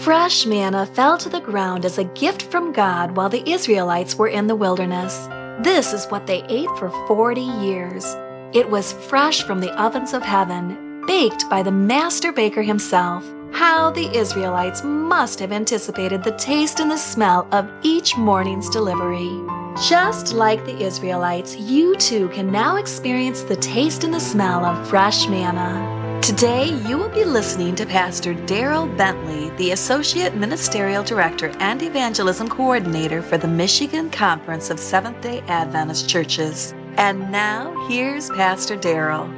[0.00, 4.28] Fresh manna fell to the ground as a gift from God while the Israelites were
[4.28, 5.26] in the wilderness.
[5.64, 8.04] This is what they ate for 40 years.
[8.52, 13.24] It was fresh from the ovens of heaven, baked by the master baker himself.
[13.52, 19.40] How the Israelites must have anticipated the taste and the smell of each morning's delivery.
[19.88, 24.88] Just like the Israelites, you too can now experience the taste and the smell of
[24.88, 25.95] fresh manna.
[26.22, 32.48] Today, you will be listening to Pastor Darryl Bentley, the Associate Ministerial Director and Evangelism
[32.48, 36.74] Coordinator for the Michigan Conference of Seventh day Adventist Churches.
[36.96, 39.28] And now, here's Pastor Darryl.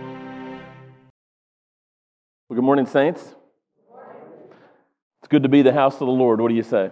[2.49, 3.35] Well, good morning, Saints.
[5.21, 6.41] It's good to be the house of the Lord.
[6.41, 6.91] What do you say?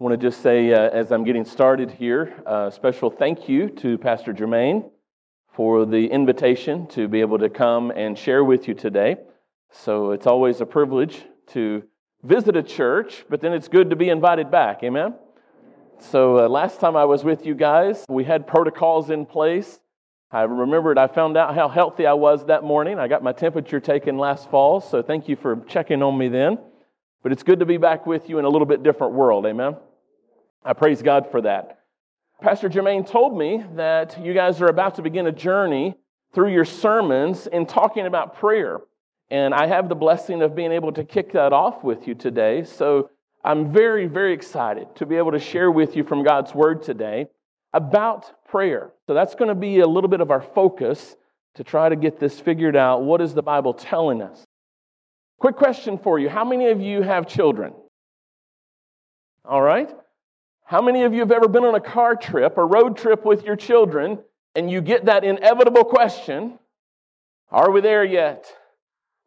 [0.00, 3.48] I want to just say, uh, as I'm getting started here, a uh, special thank
[3.48, 4.90] you to Pastor Jermaine
[5.54, 9.16] for the invitation to be able to come and share with you today.
[9.70, 11.84] So it's always a privilege to
[12.24, 14.82] visit a church, but then it's good to be invited back.
[14.82, 15.14] Amen?
[15.98, 19.78] So uh, last time I was with you guys, we had protocols in place.
[20.32, 22.98] I remembered I found out how healthy I was that morning.
[22.98, 26.58] I got my temperature taken last fall, so thank you for checking on me then.
[27.22, 29.46] But it's good to be back with you in a little bit different world.
[29.46, 29.76] Amen?
[30.64, 31.83] I praise God for that.
[32.42, 35.94] Pastor Jermaine told me that you guys are about to begin a journey
[36.34, 38.80] through your sermons in talking about prayer.
[39.30, 42.64] And I have the blessing of being able to kick that off with you today.
[42.64, 43.10] So
[43.44, 47.28] I'm very, very excited to be able to share with you from God's Word today
[47.72, 48.92] about prayer.
[49.06, 51.16] So that's going to be a little bit of our focus
[51.54, 53.02] to try to get this figured out.
[53.02, 54.44] What is the Bible telling us?
[55.38, 57.74] Quick question for you How many of you have children?
[59.44, 59.90] All right.
[60.64, 63.44] How many of you have ever been on a car trip, a road trip with
[63.44, 64.18] your children,
[64.54, 66.58] and you get that inevitable question,
[67.50, 68.46] Are we there yet?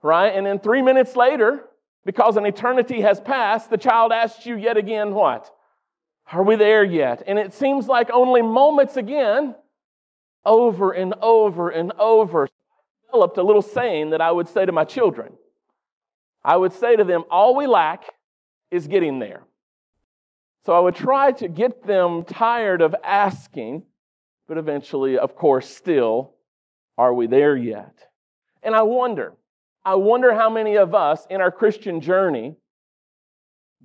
[0.01, 0.29] Right?
[0.29, 1.63] And then three minutes later,
[2.05, 5.51] because an eternity has passed, the child asks you yet again, What?
[6.31, 7.23] Are we there yet?
[7.27, 9.55] And it seems like only moments again,
[10.43, 12.49] over and over and over,
[13.05, 15.33] developed a little saying that I would say to my children.
[16.43, 18.05] I would say to them, All we lack
[18.71, 19.43] is getting there.
[20.67, 23.83] So I would try to get them tired of asking,
[24.49, 26.33] but eventually, of course, still,
[26.97, 27.95] are we there yet?
[28.61, 29.31] And I wonder,
[29.85, 32.57] I wonder how many of us in our Christian journey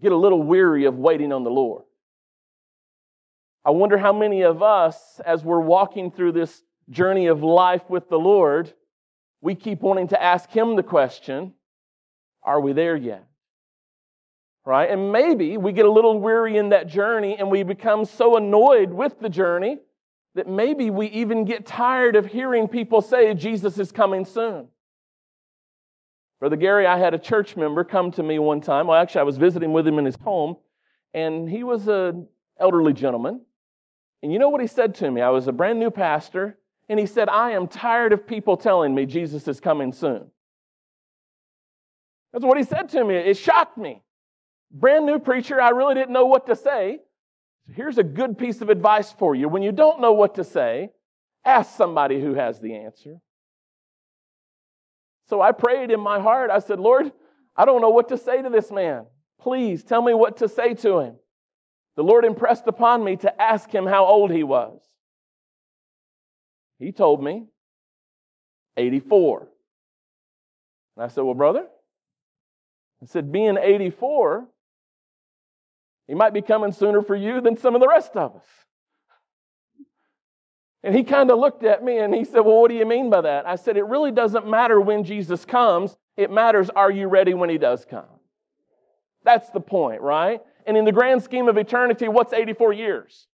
[0.01, 1.85] get a little weary of waiting on the Lord.
[3.65, 8.09] I wonder how many of us, as we're walking through this journey of life with
[8.09, 8.73] the Lord,
[9.41, 11.55] we keep wanting to ask Him the question,
[12.43, 13.25] Are we there yet?
[14.65, 14.91] Right?
[14.91, 18.91] And maybe we get a little weary in that journey and we become so annoyed
[18.93, 19.79] with the journey
[20.35, 24.69] that maybe we even get tired of hearing people say Jesus is coming soon.
[26.41, 28.89] Brother Gary, I had a church member come to me one time.
[28.89, 30.57] Well, actually, I was visiting with him in his home,
[31.15, 32.27] and he was an
[32.59, 33.43] elderly gentleman.
[34.23, 35.21] And you know what he said to me?
[35.21, 36.59] I was a brand new pastor,
[36.89, 40.31] and he said, I am tired of people telling me Jesus is coming soon.
[42.33, 43.15] That's what he said to me.
[43.15, 44.03] It shocked me.
[44.73, 47.01] Brand new preacher, I really didn't know what to say.
[47.75, 49.49] Here's a good piece of advice for you.
[49.49, 50.91] When you don't know what to say,
[51.45, 53.17] ask somebody who has the answer.
[55.29, 56.51] So I prayed in my heart.
[56.51, 57.13] I said, Lord,
[57.57, 59.07] I don't know what to say to this man.
[59.41, 61.17] Please tell me what to say to him.
[61.97, 64.81] The Lord impressed upon me to ask him how old he was.
[66.79, 67.47] He told me
[68.77, 69.49] 84.
[70.97, 71.67] And I said, Well, brother,
[73.03, 74.47] I said, being 84
[76.13, 78.45] he might be coming sooner for you than some of the rest of us.
[80.83, 83.09] And he kind of looked at me and he said, Well, what do you mean
[83.09, 83.47] by that?
[83.47, 85.97] I said, It really doesn't matter when Jesus comes.
[86.19, 88.05] It matters, are you ready when he does come?
[89.25, 90.43] That's the point, right?
[90.67, 93.27] And in the grand scheme of eternity, what's 84 years?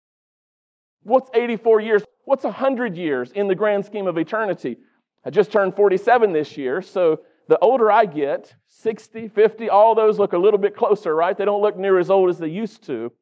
[1.03, 2.03] What's 84 years?
[2.27, 4.77] What's 100 years in the grand scheme of eternity?
[5.25, 10.19] I just turned 47 this year, so the older I get, 60, 50, all those
[10.19, 11.37] look a little bit closer, right?
[11.37, 13.13] They don't look near as old as they used to.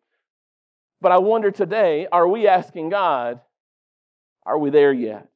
[1.00, 3.40] But I wonder today, are we asking God,
[4.46, 5.28] are we there yet?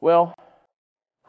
[0.00, 0.34] Well,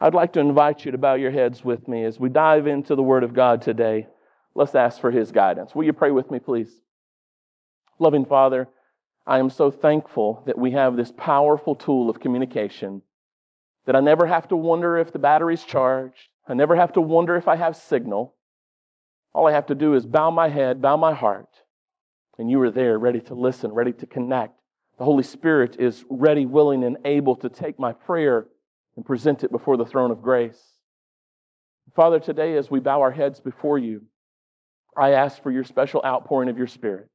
[0.00, 2.94] I'd like to invite you to bow your heads with me as we dive into
[2.94, 4.06] the Word of God today.
[4.54, 5.74] Let's ask for His guidance.
[5.74, 6.70] Will you pray with me, please?
[7.98, 8.68] Loving Father,
[9.26, 13.02] I am so thankful that we have this powerful tool of communication,
[13.84, 17.36] that I never have to wonder if the battery's charged, I never have to wonder
[17.36, 18.34] if I have signal.
[19.32, 21.48] All I have to do is bow my head, bow my heart,
[22.38, 24.58] and you are there ready to listen, ready to connect.
[24.98, 28.46] The Holy Spirit is ready, willing, and able to take my prayer
[28.96, 30.60] and present it before the throne of grace.
[31.94, 34.02] Father, today as we bow our heads before you,
[34.96, 37.08] I ask for your special outpouring of your Spirit.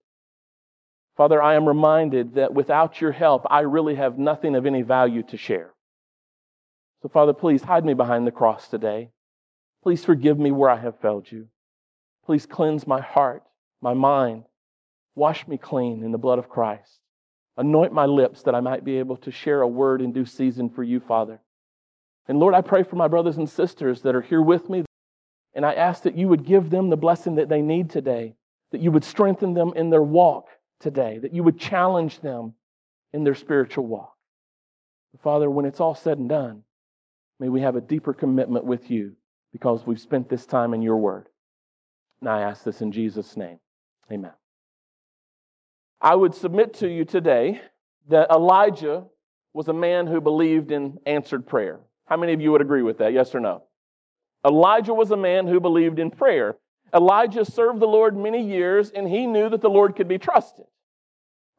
[1.18, 5.24] Father, I am reminded that without your help, I really have nothing of any value
[5.24, 5.74] to share.
[7.02, 9.12] So, Father, please hide me behind the cross today.
[9.86, 11.48] Please forgive me where I have failed you.
[12.26, 13.44] Please cleanse my heart,
[13.84, 14.46] my mind.
[15.14, 17.02] Wash me clean in the blood of Christ.
[17.56, 20.72] Anoint my lips that I might be able to share a word in due season
[20.72, 21.40] for you, Father.
[22.28, 24.86] And Lord, I pray for my brothers and sisters that are here with me.
[25.54, 28.34] And I ask that you would give them the blessing that they need today,
[28.72, 30.48] that you would strengthen them in their walk
[30.80, 32.56] today, that you would challenge them
[33.14, 34.16] in their spiritual walk.
[35.22, 36.64] Father, when it's all said and done,
[37.40, 39.16] may we have a deeper commitment with you
[39.56, 41.30] because we've spent this time in your word.
[42.20, 43.58] And I ask this in Jesus' name.
[44.12, 44.34] Amen.
[46.02, 47.62] I would submit to you today
[48.10, 49.06] that Elijah
[49.54, 51.80] was a man who believed in answered prayer.
[52.04, 53.14] How many of you would agree with that?
[53.14, 53.64] Yes or no?
[54.46, 56.58] Elijah was a man who believed in prayer.
[56.94, 60.66] Elijah served the Lord many years and he knew that the Lord could be trusted.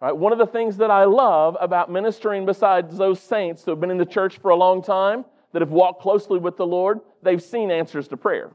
[0.03, 0.15] Right?
[0.15, 3.91] One of the things that I love about ministering besides those saints who have been
[3.91, 5.25] in the church for a long time,
[5.57, 8.51] that have walked closely with the Lord, they've seen answers to prayer.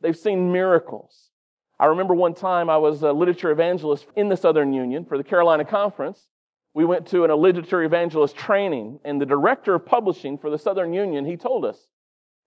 [0.00, 1.32] They've seen miracles.
[1.76, 5.24] I remember one time I was a literature evangelist in the Southern Union for the
[5.24, 6.28] Carolina Conference.
[6.72, 10.56] We went to an, a literature evangelist training, and the director of publishing for the
[10.56, 11.78] Southern Union, he told us,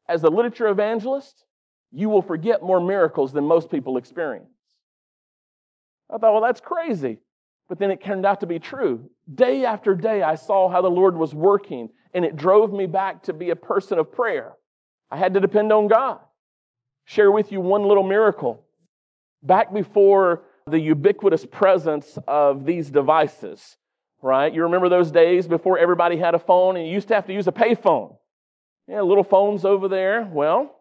[0.08, 1.44] as a literature evangelist,
[1.92, 4.56] you will forget more miracles than most people experience.
[6.10, 7.18] I thought, well, that's crazy.
[7.68, 9.10] But then it turned out to be true.
[9.36, 13.24] Day after day, I saw how the Lord was working, and it drove me back
[13.24, 14.54] to be a person of prayer.
[15.12, 16.20] I had to depend on God.
[17.06, 18.64] Share with you one little miracle.
[19.42, 23.78] Back before the ubiquitous presence of these devices,
[24.22, 24.54] right?
[24.54, 27.34] You remember those days before everybody had a phone and you used to have to
[27.34, 28.16] use a payphone.
[28.88, 30.30] Yeah, little phones over there.
[30.32, 30.76] Well,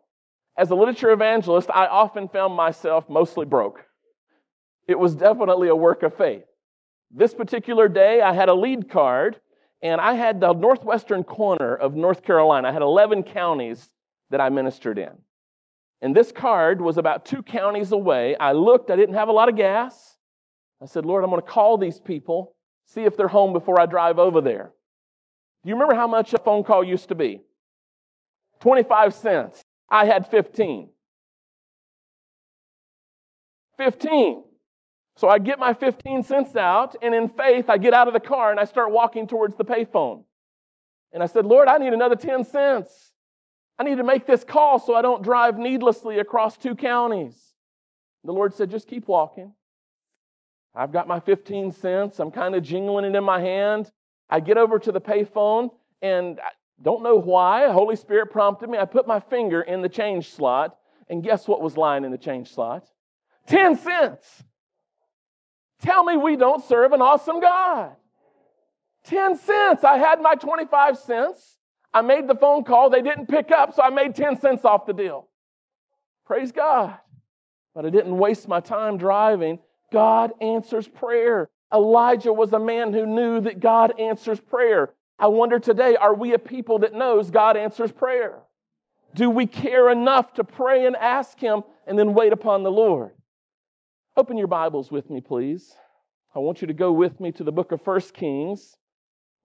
[0.56, 3.84] as a literature evangelist, I often found myself mostly broke.
[4.86, 6.44] It was definitely a work of faith.
[7.10, 9.36] This particular day, I had a lead card
[9.82, 12.68] and I had the northwestern corner of North Carolina.
[12.68, 13.88] I had 11 counties
[14.30, 15.12] that I ministered in.
[16.00, 18.36] And this card was about two counties away.
[18.36, 20.16] I looked, I didn't have a lot of gas.
[20.80, 22.54] I said, Lord, I'm going to call these people,
[22.86, 24.70] see if they're home before I drive over there.
[25.64, 27.40] Do you remember how much a phone call used to be?
[28.60, 29.62] 25 cents.
[29.90, 30.88] I had 15.
[33.76, 34.44] 15.
[35.18, 38.20] So I get my 15 cents out, and in faith, I get out of the
[38.20, 40.22] car and I start walking towards the payphone.
[41.12, 43.10] And I said, Lord, I need another 10 cents.
[43.80, 47.34] I need to make this call so I don't drive needlessly across two counties.
[48.22, 49.54] The Lord said, just keep walking.
[50.72, 52.20] I've got my 15 cents.
[52.20, 53.90] I'm kind of jingling it in my hand.
[54.30, 55.70] I get over to the payphone
[56.00, 56.50] and I
[56.80, 57.68] don't know why.
[57.72, 58.78] Holy Spirit prompted me.
[58.78, 60.76] I put my finger in the change slot,
[61.08, 62.86] and guess what was lying in the change slot?
[63.48, 64.44] 10 cents.
[65.82, 67.92] Tell me we don't serve an awesome God.
[69.04, 69.84] 10 cents.
[69.84, 71.58] I had my 25 cents.
[71.94, 72.90] I made the phone call.
[72.90, 75.28] They didn't pick up, so I made 10 cents off the deal.
[76.26, 76.96] Praise God.
[77.74, 79.60] But I didn't waste my time driving.
[79.92, 81.48] God answers prayer.
[81.72, 84.92] Elijah was a man who knew that God answers prayer.
[85.18, 88.40] I wonder today, are we a people that knows God answers prayer?
[89.14, 93.12] Do we care enough to pray and ask Him and then wait upon the Lord?
[94.18, 95.76] Open your Bibles with me, please.
[96.34, 98.76] I want you to go with me to the book of First Kings,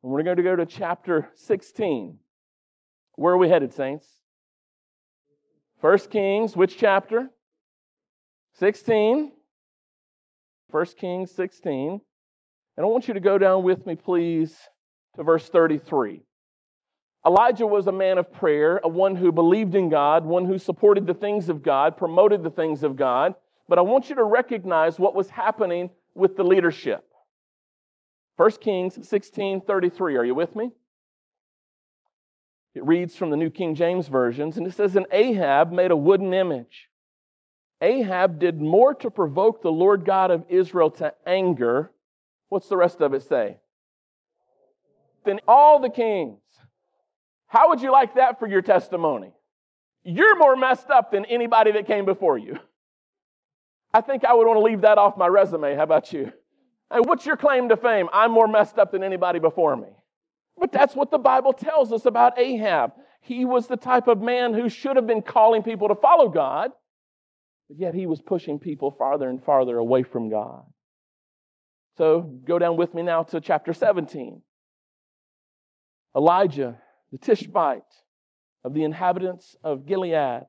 [0.02, 2.18] and we're going to go to chapter 16.
[3.14, 4.08] Where are we headed, saints?
[5.80, 7.30] First Kings, which chapter?
[8.56, 9.34] 16.
[10.72, 12.02] First Kings 16.
[12.76, 14.58] And I want you to go down with me, please,
[15.18, 16.24] to verse 33.
[17.28, 21.06] Elijah was a man of prayer, a one who believed in God, one who supported
[21.06, 23.36] the things of God, promoted the things of God.
[23.68, 27.06] But I want you to recognize what was happening with the leadership.
[28.38, 30.18] 1 Kings 16 33.
[30.18, 30.72] Are you with me?
[32.76, 35.96] It reads from the New King James Versions, and it says, And Ahab made a
[35.96, 36.90] wooden image.
[37.82, 41.92] Ahab did more to provoke the Lord God of Israel to anger.
[42.50, 43.58] What's the rest of it say?
[45.26, 46.40] Than all the kings.
[47.48, 49.32] How would you like that for your testimony?
[50.04, 52.58] You're more messed up than anybody that came before you.
[53.94, 55.76] I think I would want to leave that off my resume.
[55.76, 56.32] How about you?
[56.92, 58.10] Hey, what's your claim to fame?
[58.12, 59.90] I'm more messed up than anybody before me.
[60.58, 62.94] But that's what the Bible tells us about Ahab.
[63.22, 66.72] He was the type of man who should have been calling people to follow God,
[67.70, 70.64] but yet he was pushing people farther and farther away from God.
[71.98, 74.42] So go down with me now to chapter 17.
[76.16, 76.78] Elijah,
[77.12, 77.82] the Tishbite
[78.64, 80.46] of the inhabitants of Gilead,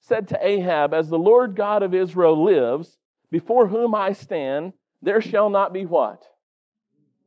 [0.00, 2.98] said to Ahab, As the Lord God of Israel lives,
[3.30, 6.24] before whom I stand, there shall not be what?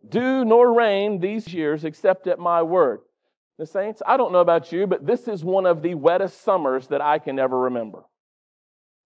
[0.07, 3.01] Dew nor rain these years except at my word.
[3.57, 6.87] The saints, I don't know about you, but this is one of the wettest summers
[6.87, 8.03] that I can ever remember.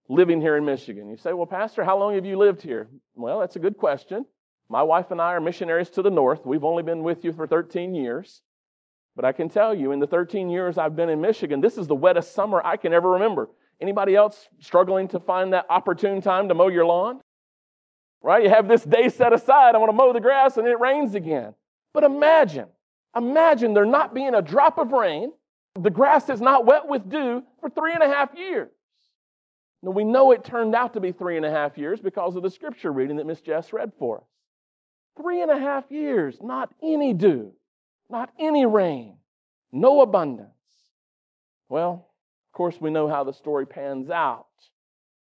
[0.08, 1.10] Living here in Michigan.
[1.10, 2.88] You say, well, Pastor, how long have you lived here?
[3.14, 4.24] Well, that's a good question.
[4.68, 6.46] My wife and I are missionaries to the north.
[6.46, 8.42] We've only been with you for 13 years.
[9.16, 11.86] But I can tell you, in the 13 years I've been in Michigan, this is
[11.86, 13.48] the wettest summer I can ever remember.
[13.80, 17.20] Anybody else struggling to find that opportune time to mow your lawn?
[18.22, 18.42] Right?
[18.42, 21.14] You have this day set aside, I want to mow the grass, and it rains
[21.14, 21.54] again.
[21.94, 22.66] But imagine,
[23.16, 25.32] imagine there not being a drop of rain,
[25.74, 28.70] the grass is not wet with dew for three and a half years.
[29.82, 32.42] Now, we know it turned out to be three and a half years because of
[32.42, 34.26] the scripture reading that Miss Jess read for us.
[35.16, 37.52] Three and a half years, not any dew,
[38.08, 39.16] not any rain,
[39.72, 40.50] no abundance.
[41.68, 42.08] Well,
[42.48, 44.46] of course, we know how the story pans out.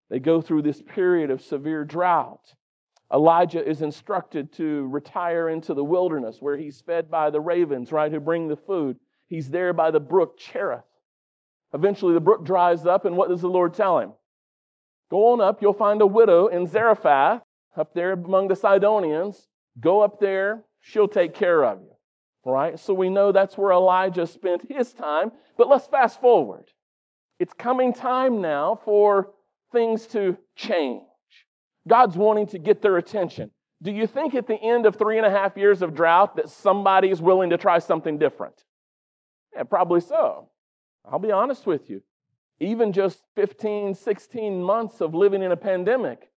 [0.09, 2.53] They go through this period of severe drought.
[3.13, 8.11] Elijah is instructed to retire into the wilderness where he's fed by the ravens, right,
[8.11, 8.97] who bring the food.
[9.27, 10.83] He's there by the brook Cherith.
[11.73, 14.13] Eventually, the brook dries up, and what does the Lord tell him?
[15.09, 17.41] Go on up, you'll find a widow in Zarephath,
[17.75, 19.47] up there among the Sidonians.
[19.79, 21.93] Go up there, she'll take care of you.
[22.45, 22.77] Right?
[22.77, 25.31] So we know that's where Elijah spent his time.
[25.57, 26.65] But let's fast forward.
[27.39, 29.29] It's coming time now for
[29.71, 31.03] things to change.
[31.87, 33.51] God's wanting to get their attention.
[33.81, 36.49] Do you think at the end of three and a half years of drought that
[36.49, 38.55] somebody is willing to try something different?
[39.53, 40.49] Yeah, probably so.
[41.05, 42.01] I'll be honest with you.
[42.59, 46.29] Even just 15, 16 months of living in a pandemic,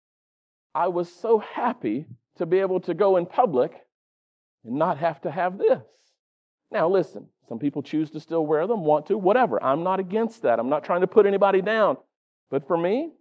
[0.74, 3.85] I was so happy to be able to go in public
[4.66, 5.82] and not have to have this.
[6.70, 9.62] Now, listen, some people choose to still wear them, want to, whatever.
[9.62, 10.58] I'm not against that.
[10.58, 11.96] I'm not trying to put anybody down.
[12.50, 13.12] But for me,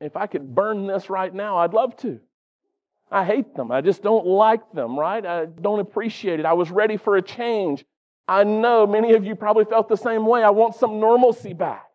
[0.00, 2.20] if I could burn this right now, I'd love to.
[3.10, 3.72] I hate them.
[3.72, 5.24] I just don't like them, right?
[5.24, 6.46] I don't appreciate it.
[6.46, 7.84] I was ready for a change.
[8.28, 10.44] I know many of you probably felt the same way.
[10.44, 11.86] I want some normalcy back.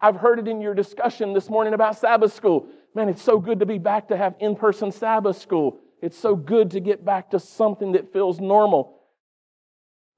[0.00, 2.68] I've heard it in your discussion this morning about Sabbath school.
[2.94, 5.78] Man, it's so good to be back to have in person Sabbath school.
[6.02, 9.00] It's so good to get back to something that feels normal.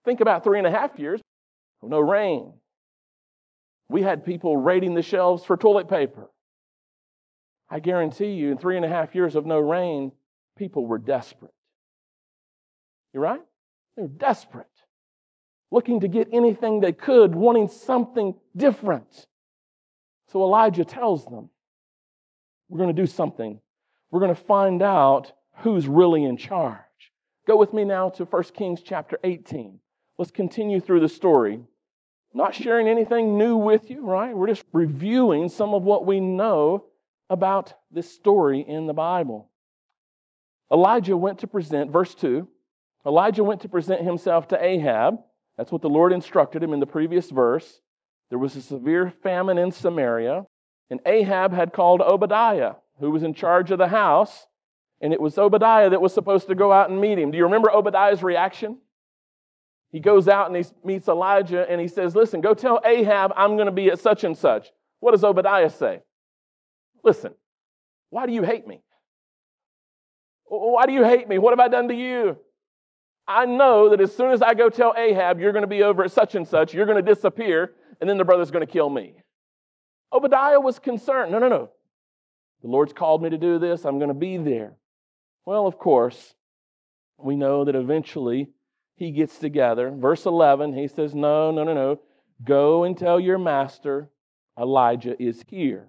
[0.04, 1.20] Think about three and a half years,
[1.82, 2.52] no rain.
[3.88, 6.30] We had people raiding the shelves for toilet paper.
[7.68, 10.12] I guarantee you, in three and a half years of no rain,
[10.56, 11.54] people were desperate.
[13.12, 13.40] You're right?
[13.96, 14.66] They were desperate,
[15.70, 19.26] looking to get anything they could, wanting something different.
[20.28, 21.50] So Elijah tells them,
[22.68, 23.60] We're going to do something.
[24.10, 26.78] We're going to find out who's really in charge.
[27.46, 29.78] Go with me now to 1 Kings chapter 18.
[30.18, 31.60] Let's continue through the story.
[32.34, 34.34] Not sharing anything new with you, right?
[34.34, 36.84] We're just reviewing some of what we know
[37.28, 39.48] about this story in the Bible.
[40.72, 42.48] Elijah went to present, verse 2,
[43.04, 45.18] Elijah went to present himself to Ahab.
[45.56, 47.80] That's what the Lord instructed him in the previous verse.
[48.30, 50.46] There was a severe famine in Samaria,
[50.88, 54.46] and Ahab had called Obadiah, who was in charge of the house,
[55.02, 57.32] and it was Obadiah that was supposed to go out and meet him.
[57.32, 58.78] Do you remember Obadiah's reaction?
[59.90, 63.56] He goes out and he meets Elijah and he says, Listen, go tell Ahab I'm
[63.56, 64.70] going to be at such and such.
[65.00, 66.00] What does Obadiah say?
[67.04, 67.34] Listen,
[68.08, 68.80] why do you hate me?
[70.46, 71.38] Why do you hate me?
[71.38, 72.38] What have I done to you?
[73.26, 76.04] I know that as soon as I go tell Ahab you're going to be over
[76.04, 78.88] at such and such, you're going to disappear, and then the brother's going to kill
[78.88, 79.14] me.
[80.12, 81.32] Obadiah was concerned.
[81.32, 81.70] No, no, no.
[82.62, 83.84] The Lord's called me to do this.
[83.84, 84.74] I'm going to be there.
[85.44, 86.34] Well, of course,
[87.18, 88.50] we know that eventually
[88.96, 89.90] he gets together.
[89.90, 92.00] Verse 11, he says, No, no, no, no.
[92.44, 94.10] Go and tell your master
[94.58, 95.88] Elijah is here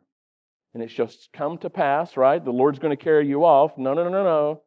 [0.74, 2.43] and it shall come to pass, right?
[2.43, 3.77] The Lord's going to carry you off.
[3.77, 4.62] No, no, no, no, no.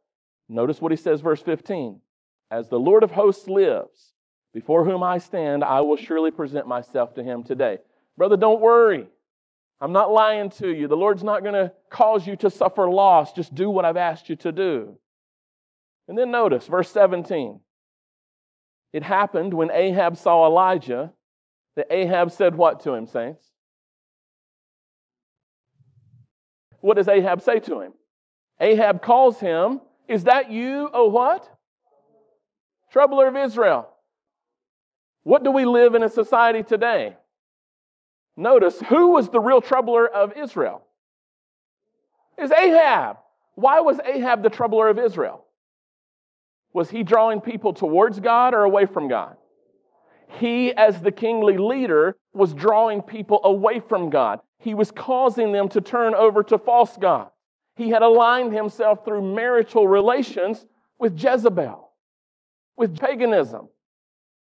[0.49, 2.01] Notice what he says, verse 15.
[2.51, 4.13] As the Lord of hosts lives,
[4.55, 7.79] before whom I stand, I will surely present myself to him today.
[8.17, 9.07] Brother, don't worry.
[9.81, 10.89] I'm not lying to you.
[10.89, 13.33] The Lord's not going to cause you to suffer loss.
[13.33, 14.99] Just do what I've asked you to do.
[16.09, 17.61] And then notice, verse 17.
[18.93, 21.13] It happened when Ahab saw Elijah
[21.75, 23.45] that Ahab said what to him, saints?
[26.87, 27.93] what does Ahab say to him?
[28.61, 31.51] Ahab calls him, Is that you, oh what?
[32.93, 33.89] Troubler of Israel.
[35.25, 37.17] What do we live in a society today?
[38.37, 40.83] Notice who was the real troubler of Israel?
[42.39, 43.17] Is Ahab.
[43.55, 45.45] Why was Ahab the troubler of Israel?
[46.75, 49.37] Was he drawing people towards God or away from God?
[50.39, 54.41] He, as the kingly leader, was drawing people away from God.
[54.59, 57.31] he was causing them to turn over to false gods.
[57.77, 60.67] He had aligned himself through marital relations
[60.99, 61.91] with Jezebel,
[62.77, 63.69] with paganism.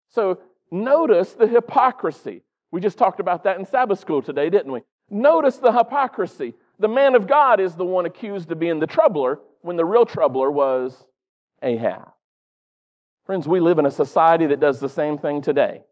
[0.09, 0.39] So
[0.71, 2.43] notice the hypocrisy.
[2.75, 4.81] We just talked about that in Sabbath school today, didn't we?
[5.09, 6.55] Notice the hypocrisy.
[6.81, 10.05] The man of God is the one accused of being the troubler when the real
[10.05, 11.07] troubler was
[11.63, 12.09] Ahab.
[13.27, 15.83] Friends, we live in a society that does the same thing today.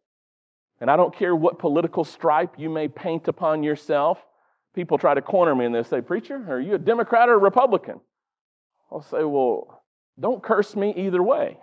[0.80, 4.18] And I don't care what political stripe you may paint upon yourself.
[4.74, 7.38] People try to corner me and they say, Preacher, are you a Democrat or a
[7.38, 8.00] Republican?
[8.90, 9.84] I'll say, Well,
[10.18, 11.56] don't curse me either way.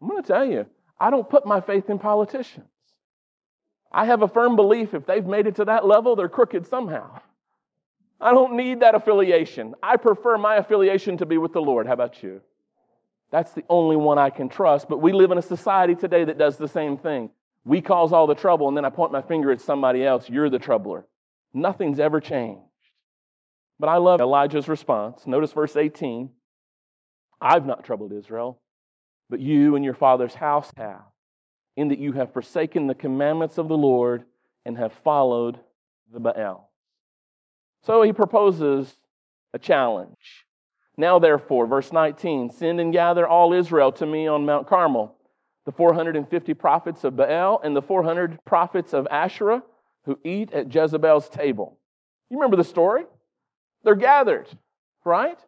[0.00, 0.66] I'm going to tell you,
[1.00, 2.68] I don't put my faith in politicians.
[3.90, 7.20] I have a firm belief if they've made it to that level, they're crooked somehow.
[8.20, 9.74] I don't need that affiliation.
[9.82, 11.86] I prefer my affiliation to be with the Lord.
[11.86, 12.42] How about you?
[13.30, 14.88] That's the only one I can trust.
[14.88, 17.30] But we live in a society today that does the same thing.
[17.64, 20.28] We cause all the trouble, and then I point my finger at somebody else.
[20.28, 21.06] You're the troubler.
[21.54, 22.62] Nothing's ever changed.
[23.78, 25.26] But I love Elijah's response.
[25.26, 26.30] Notice verse 18
[27.40, 28.60] I've not troubled Israel,
[29.30, 31.02] but you and your father's house have
[31.76, 34.24] in that you have forsaken the commandments of the Lord
[34.66, 35.58] and have followed
[36.12, 36.70] the Baal.
[37.82, 38.94] So he proposes
[39.54, 40.44] a challenge.
[40.96, 45.16] Now, therefore, verse 19 send and gather all Israel to me on Mount Carmel,
[45.64, 49.62] the 450 prophets of Baal and the 400 prophets of Asherah
[50.04, 51.78] who eat at Jezebel's table.
[52.28, 53.04] You remember the story?
[53.84, 54.48] They're gathered,
[55.04, 55.38] right?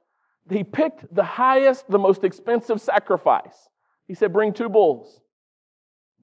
[0.50, 3.68] He picked the highest, the most expensive sacrifice.
[4.12, 5.22] He said, Bring two bulls.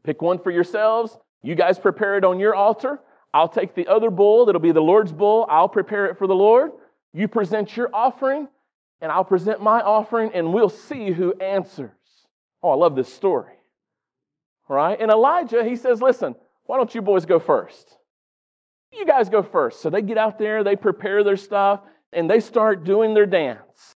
[0.03, 1.17] Pick one for yourselves.
[1.41, 2.99] You guys prepare it on your altar.
[3.33, 5.47] I'll take the other bull that'll be the Lord's bull.
[5.49, 6.69] I'll prepare it for the Lord.
[7.13, 8.47] You present your offering,
[9.01, 11.89] and I'll present my offering, and we'll see who answers.
[12.61, 13.55] Oh, I love this story.
[14.67, 15.01] Right?
[15.01, 16.35] And Elijah, he says, Listen,
[16.67, 17.97] why don't you boys go first?
[18.93, 19.81] You guys go first.
[19.81, 21.79] So they get out there, they prepare their stuff,
[22.13, 23.95] and they start doing their dance.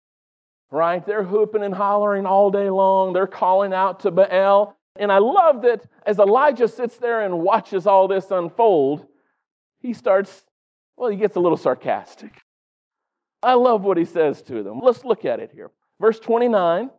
[0.72, 1.04] Right?
[1.06, 3.12] They're hooping and hollering all day long.
[3.12, 4.76] They're calling out to Baal.
[4.96, 9.06] And I love that as Elijah sits there and watches all this unfold,
[9.80, 10.44] he starts,
[10.96, 12.32] well, he gets a little sarcastic.
[13.42, 14.80] I love what he says to them.
[14.82, 15.70] Let's look at it here.
[16.00, 16.90] Verse 29,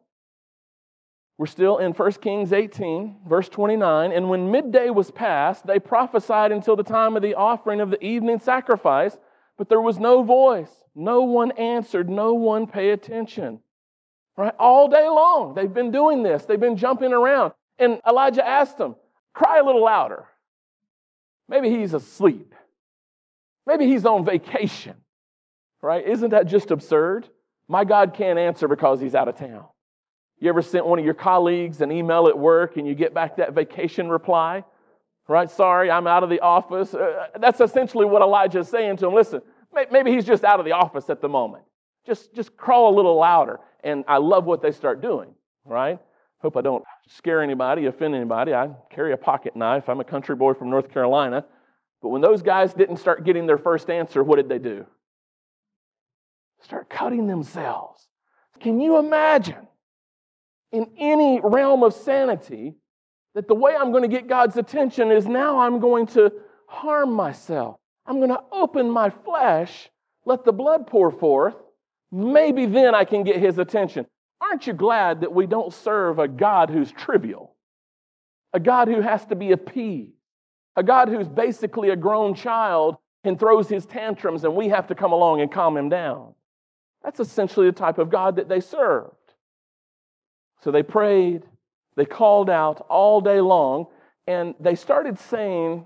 [1.39, 4.11] we're still in 1 Kings 18, verse 29.
[4.11, 8.03] And when midday was past, they prophesied until the time of the offering of the
[8.05, 9.17] evening sacrifice,
[9.57, 10.82] but there was no voice.
[10.95, 13.59] No one answered, no one pay attention.
[14.37, 14.53] Right?
[14.59, 16.45] All day long, they've been doing this.
[16.45, 17.53] They've been jumping around.
[17.79, 18.95] And Elijah asked them,
[19.33, 20.25] Cry a little louder.
[21.49, 22.53] Maybe he's asleep.
[23.65, 24.95] Maybe he's on vacation.
[25.81, 26.07] Right?
[26.07, 27.27] Isn't that just absurd?
[27.67, 29.65] My God can't answer because he's out of town.
[30.39, 33.37] You ever sent one of your colleagues an email at work and you get back
[33.37, 34.63] that vacation reply?
[35.27, 35.49] Right?
[35.49, 36.93] Sorry, I'm out of the office.
[36.93, 39.13] Uh, that's essentially what Elijah is saying to him.
[39.13, 39.41] Listen,
[39.91, 41.63] maybe he's just out of the office at the moment.
[42.05, 43.59] Just, just crawl a little louder.
[43.83, 45.33] And I love what they start doing,
[45.65, 45.99] right?
[46.39, 48.53] Hope I don't scare anybody, offend anybody.
[48.53, 49.87] I carry a pocket knife.
[49.87, 51.45] I'm a country boy from North Carolina.
[52.01, 54.85] But when those guys didn't start getting their first answer, what did they do?
[56.61, 58.07] Start cutting themselves.
[58.59, 59.67] Can you imagine
[60.71, 62.75] in any realm of sanity
[63.35, 66.31] that the way I'm going to get God's attention is now I'm going to
[66.67, 67.79] harm myself?
[68.05, 69.89] I'm going to open my flesh,
[70.25, 71.55] let the blood pour forth.
[72.11, 74.05] Maybe then I can get his attention.
[74.41, 77.55] Aren't you glad that we don't serve a God who's trivial?
[78.53, 80.11] A God who has to be appeased?
[80.75, 84.95] A God who's basically a grown child and throws his tantrums and we have to
[84.95, 86.33] come along and calm him down.
[87.03, 89.15] That's essentially the type of God that they served.
[90.61, 91.43] So they prayed,
[91.95, 93.87] they called out all day long,
[94.27, 95.85] and they started saying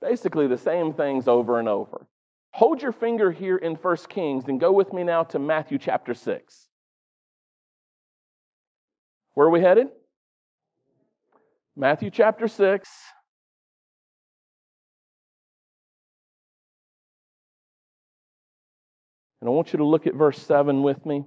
[0.00, 2.06] basically the same things over and over.
[2.52, 6.14] Hold your finger here in 1 Kings and go with me now to Matthew chapter
[6.14, 6.68] 6.
[9.34, 9.88] Where are we headed?
[11.76, 12.88] Matthew chapter 6.
[19.42, 21.26] And I want you to look at verse 7 with me.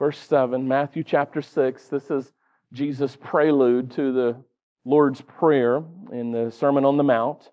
[0.00, 1.88] Verse 7, Matthew chapter 6.
[1.88, 2.32] This is
[2.72, 4.44] Jesus' prelude to the
[4.84, 7.50] Lord's Prayer in the Sermon on the Mount.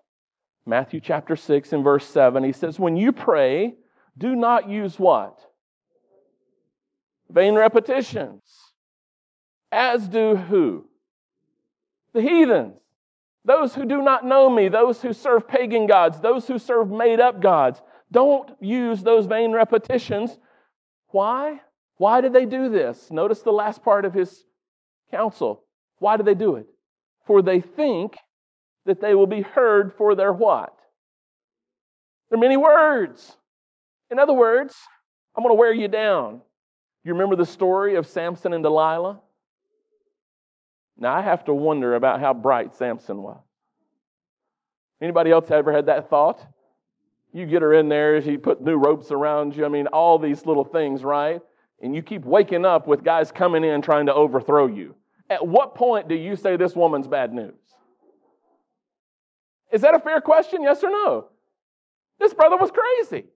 [0.66, 2.42] Matthew chapter 6 and verse 7.
[2.44, 3.74] He says, When you pray,
[4.16, 5.38] do not use what?
[7.30, 8.42] Vain repetitions.
[9.70, 10.86] As do who?
[12.14, 12.80] The heathens.
[13.44, 17.20] Those who do not know me, those who serve pagan gods, those who serve made
[17.20, 17.80] up gods.
[18.10, 20.36] Don't use those vain repetitions.
[21.08, 21.60] Why?
[21.96, 23.10] Why did they do this?
[23.10, 24.44] Notice the last part of his
[25.10, 25.64] counsel.
[25.98, 26.66] Why did they do it?
[27.28, 28.16] For they think
[28.86, 30.74] that they will be heard for their what?
[32.28, 33.36] There are many words.
[34.10, 34.74] In other words,
[35.36, 36.40] I'm going to wear you down.
[37.04, 39.20] You remember the story of Samson and Delilah?
[40.96, 43.40] Now I have to wonder about how bright Samson was.
[45.00, 46.44] Anybody else ever had that thought?
[47.32, 49.66] You get her in there, she put new ropes around you.
[49.66, 51.42] I mean, all these little things, right?
[51.82, 54.94] And you keep waking up with guys coming in trying to overthrow you.
[55.30, 57.54] At what point do you say this woman's bad news?
[59.70, 60.62] Is that a fair question?
[60.62, 61.28] Yes or no?
[62.18, 63.26] This brother was crazy.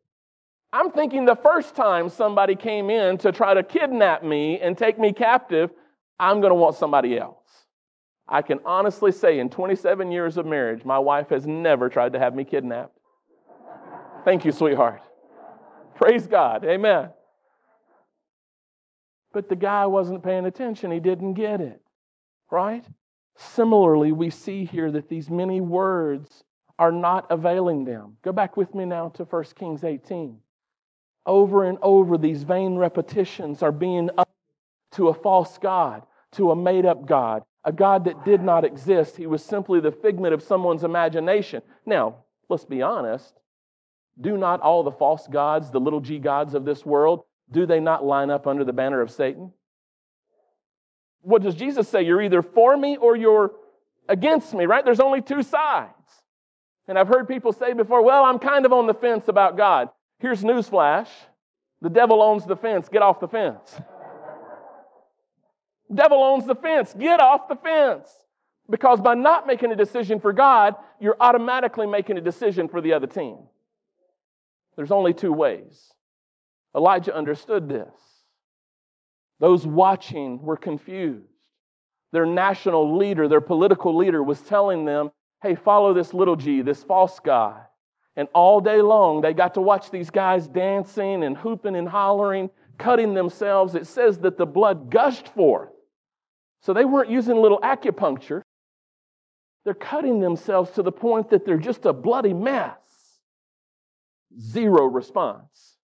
[0.72, 4.98] I'm thinking the first time somebody came in to try to kidnap me and take
[4.98, 5.70] me captive,
[6.18, 7.36] I'm going to want somebody else.
[8.26, 12.18] I can honestly say in 27 years of marriage, my wife has never tried to
[12.18, 12.96] have me kidnapped.
[14.24, 15.02] Thank you, sweetheart.
[15.96, 16.64] Praise God.
[16.64, 17.10] Amen.
[19.34, 20.90] But the guy wasn't paying attention.
[20.90, 21.81] He didn't get it.
[22.52, 22.84] Right?
[23.34, 26.44] Similarly, we see here that these many words
[26.78, 28.18] are not availing them.
[28.20, 30.38] Go back with me now to 1 Kings 18.
[31.24, 34.28] Over and over, these vain repetitions are being up
[34.92, 39.16] to a false God, to a made up God, a God that did not exist.
[39.16, 41.62] He was simply the figment of someone's imagination.
[41.86, 42.16] Now,
[42.50, 43.32] let's be honest.
[44.20, 47.80] Do not all the false gods, the little g gods of this world, do they
[47.80, 49.52] not line up under the banner of Satan?
[51.22, 52.02] What does Jesus say?
[52.02, 53.52] You're either for me or you're
[54.08, 54.84] against me, right?
[54.84, 55.92] There's only two sides.
[56.88, 59.88] And I've heard people say before, well, I'm kind of on the fence about God.
[60.18, 61.08] Here's newsflash
[61.80, 62.88] the devil owns the fence.
[62.88, 63.80] Get off the fence.
[65.94, 66.94] devil owns the fence.
[66.96, 68.08] Get off the fence.
[68.70, 72.92] Because by not making a decision for God, you're automatically making a decision for the
[72.92, 73.36] other team.
[74.76, 75.92] There's only two ways.
[76.74, 77.92] Elijah understood this.
[79.42, 81.26] Those watching were confused.
[82.12, 85.10] Their national leader, their political leader, was telling them,
[85.42, 87.60] hey, follow this little g, this false guy.
[88.14, 92.50] And all day long, they got to watch these guys dancing and hooping and hollering,
[92.78, 93.74] cutting themselves.
[93.74, 95.72] It says that the blood gushed forth.
[96.60, 98.42] So they weren't using little acupuncture.
[99.64, 102.78] They're cutting themselves to the point that they're just a bloody mess.
[104.40, 105.78] Zero response.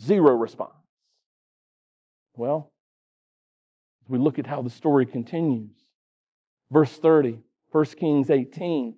[0.00, 0.72] Zero response.
[2.38, 2.72] Well,
[4.06, 5.72] we look at how the story continues.
[6.70, 7.40] Verse 30,
[7.72, 8.94] 1 Kings 18.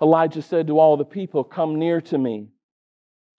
[0.00, 2.48] Elijah said to all the people, Come near to me.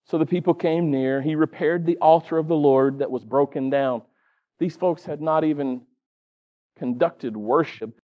[0.06, 1.24] So the people came near.
[1.24, 4.04] He repaired the altar of the Lord that was broken down.
[4.60, 5.82] These folks had not even
[6.78, 8.00] conducted worship.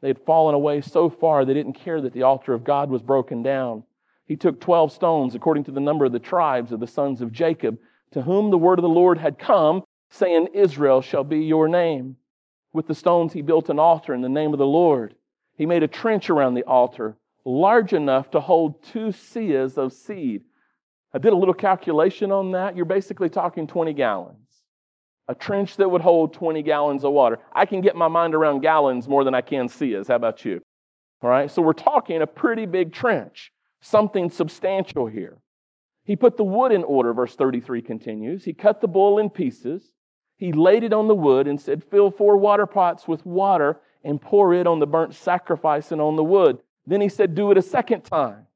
[0.00, 3.02] They had fallen away so far they didn't care that the altar of God was
[3.02, 3.82] broken down.
[4.26, 7.32] He took 12 stones according to the number of the tribes of the sons of
[7.32, 7.78] Jacob,
[8.12, 12.16] to whom the word of the Lord had come, saying, Israel shall be your name.
[12.72, 15.14] With the stones he built an altar in the name of the Lord.
[15.56, 17.16] He made a trench around the altar
[17.46, 20.42] large enough to hold two seahs of seed.
[21.14, 22.76] I did a little calculation on that.
[22.76, 24.36] You're basically talking 20 gallons.
[25.28, 27.38] A trench that would hold 20 gallons of water.
[27.52, 30.08] I can get my mind around gallons more than I can seahs.
[30.08, 30.60] How about you?
[31.22, 35.38] All right, so we're talking a pretty big trench, something substantial here.
[36.06, 38.44] He put the wood in order, verse 33 continues.
[38.44, 39.92] He cut the bull in pieces.
[40.36, 44.22] He laid it on the wood and said, Fill four water pots with water and
[44.22, 46.58] pour it on the burnt sacrifice and on the wood.
[46.86, 48.46] Then he said, Do it a second time.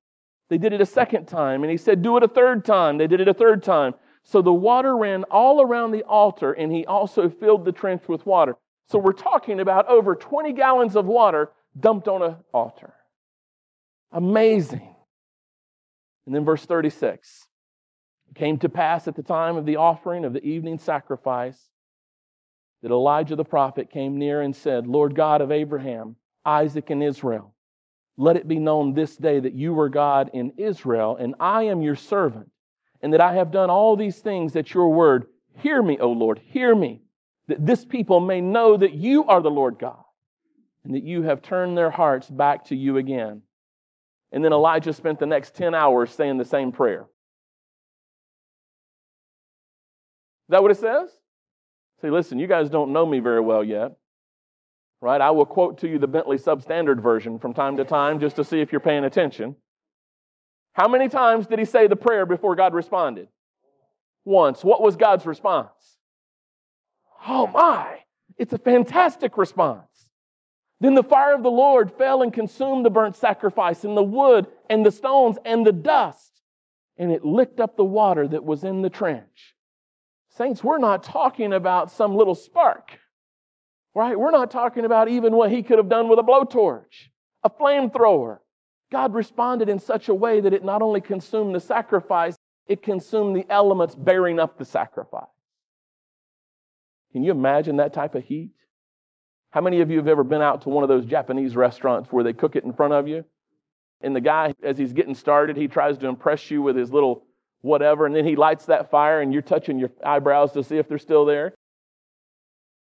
[0.48, 1.64] They did it a second time.
[1.64, 2.98] And he said, Do it a third time.
[2.98, 3.94] They did it a third time.
[4.22, 8.26] So the water ran all around the altar, and he also filled the trench with
[8.26, 8.56] water.
[8.86, 12.94] So we're talking about over 20 gallons of water dumped on an altar.
[14.12, 14.94] Amazing.
[16.26, 17.46] And then verse 36
[18.30, 21.70] it came to pass at the time of the offering of the evening sacrifice
[22.83, 27.54] that Elijah the prophet came near and said, Lord God of Abraham, Isaac, and Israel,
[28.16, 31.83] let it be known this day that you are God in Israel, and I am
[31.83, 32.50] your servant,
[33.02, 35.26] and that I have done all these things at your word.
[35.59, 37.02] Hear me, O Lord, hear me,
[37.48, 40.02] that this people may know that you are the Lord God,
[40.85, 43.42] and that you have turned their hearts back to you again.
[44.32, 47.02] And then Elijah spent the next 10 hours saying the same prayer.
[50.48, 51.10] Is that what it says?
[52.00, 53.92] Say, listen, you guys don't know me very well yet.
[55.00, 55.20] Right?
[55.20, 58.44] I will quote to you the Bentley Substandard version from time to time just to
[58.44, 59.56] see if you're paying attention.
[60.72, 63.28] How many times did he say the prayer before God responded?
[64.24, 64.62] Once.
[64.62, 65.70] What was God's response?
[67.26, 67.98] Oh my,
[68.38, 69.89] it's a fantastic response.
[70.80, 74.46] Then the fire of the Lord fell and consumed the burnt sacrifice and the wood
[74.70, 76.40] and the stones and the dust,
[76.96, 79.54] and it licked up the water that was in the trench.
[80.36, 82.98] Saints, we're not talking about some little spark.
[83.94, 84.18] Right?
[84.18, 87.08] We're not talking about even what he could have done with a blowtorch,
[87.42, 88.38] a flamethrower.
[88.90, 93.36] God responded in such a way that it not only consumed the sacrifice, it consumed
[93.36, 95.26] the elements bearing up the sacrifice.
[97.12, 98.52] Can you imagine that type of heat?
[99.50, 102.22] How many of you have ever been out to one of those Japanese restaurants where
[102.22, 103.24] they cook it in front of you?
[104.00, 107.24] And the guy, as he's getting started, he tries to impress you with his little
[107.60, 110.88] whatever, and then he lights that fire and you're touching your eyebrows to see if
[110.88, 111.54] they're still there.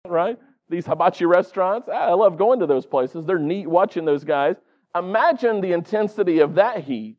[0.07, 0.39] Right?
[0.69, 3.27] These hibachi restaurants, ah, I love going to those places.
[3.27, 4.57] They're neat watching those guys.
[4.97, 7.19] Imagine the intensity of that heat.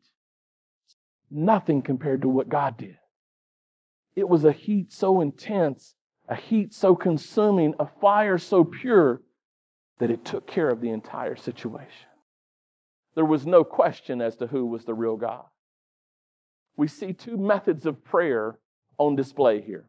[1.30, 2.96] Nothing compared to what God did.
[4.16, 5.94] It was a heat so intense,
[6.28, 9.22] a heat so consuming, a fire so pure
[9.98, 12.08] that it took care of the entire situation.
[13.14, 15.44] There was no question as to who was the real God.
[16.76, 18.58] We see two methods of prayer
[18.98, 19.88] on display here.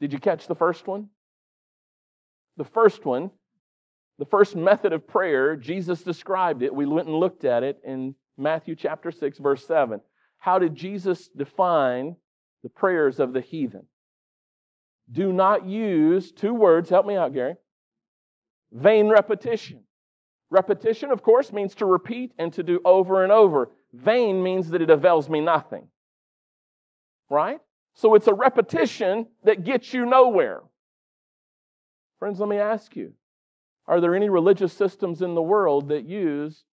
[0.00, 1.08] Did you catch the first one?
[2.56, 3.30] The first one,
[4.18, 6.74] the first method of prayer, Jesus described it.
[6.74, 10.00] We went and looked at it in Matthew chapter 6, verse 7.
[10.38, 12.16] How did Jesus define
[12.62, 13.86] the prayers of the heathen?
[15.12, 17.54] Do not use two words, help me out, Gary.
[18.72, 19.80] Vain repetition.
[20.50, 23.70] Repetition, of course, means to repeat and to do over and over.
[23.92, 25.88] Vain means that it avails me nothing.
[27.28, 27.60] Right?
[27.94, 30.62] So it's a repetition that gets you nowhere.
[32.18, 33.14] Friends, let me ask you
[33.86, 36.64] are there any religious systems in the world that use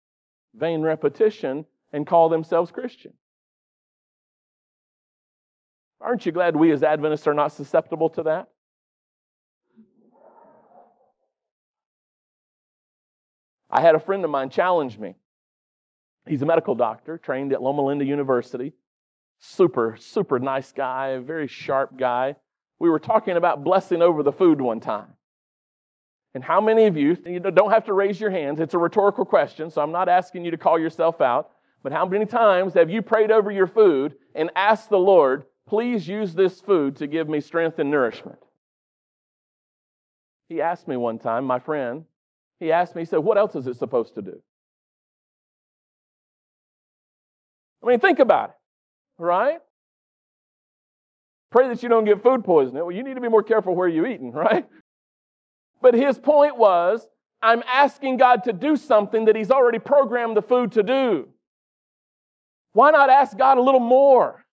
[0.56, 3.14] vain repetition and call themselves Christian?
[6.00, 8.50] Aren't you glad we as Adventists are not susceptible to that?
[13.70, 15.16] I had a friend of mine challenge me.
[16.28, 18.74] He's a medical doctor, trained at Loma Linda University.
[19.40, 22.36] Super, super nice guy, very sharp guy.
[22.80, 25.14] We were talking about blessing over the food one time.
[26.34, 29.26] And how many of you, you don't have to raise your hands, it's a rhetorical
[29.26, 31.52] question, so I'm not asking you to call yourself out,
[31.82, 36.08] but how many times have you prayed over your food and asked the Lord, please
[36.08, 38.40] use this food to give me strength and nourishment?
[40.50, 42.06] He asked me one time, my friend,
[42.60, 44.41] he asked me, he said, What else is it supposed to do?
[47.84, 48.56] I mean, think about it,
[49.24, 49.60] right?
[51.52, 52.84] Pray that you don't get food poisoning.
[52.84, 54.65] Well, you need to be more careful where you're eating, right?
[55.82, 57.08] But his point was,
[57.41, 61.30] I'm asking God to do something that He's already programmed the food to do.
[62.74, 64.43] Why not ask God a little more?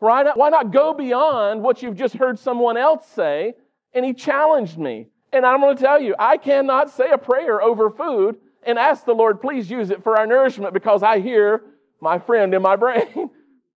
[0.00, 0.26] Right?
[0.36, 3.54] Why not go beyond what you've just heard someone else say?
[3.94, 5.08] And he challenged me.
[5.32, 9.04] And I'm going to tell you, I cannot say a prayer over food and ask
[9.04, 11.62] the Lord, please use it for our nourishment because I hear
[12.00, 13.30] my friend in my brain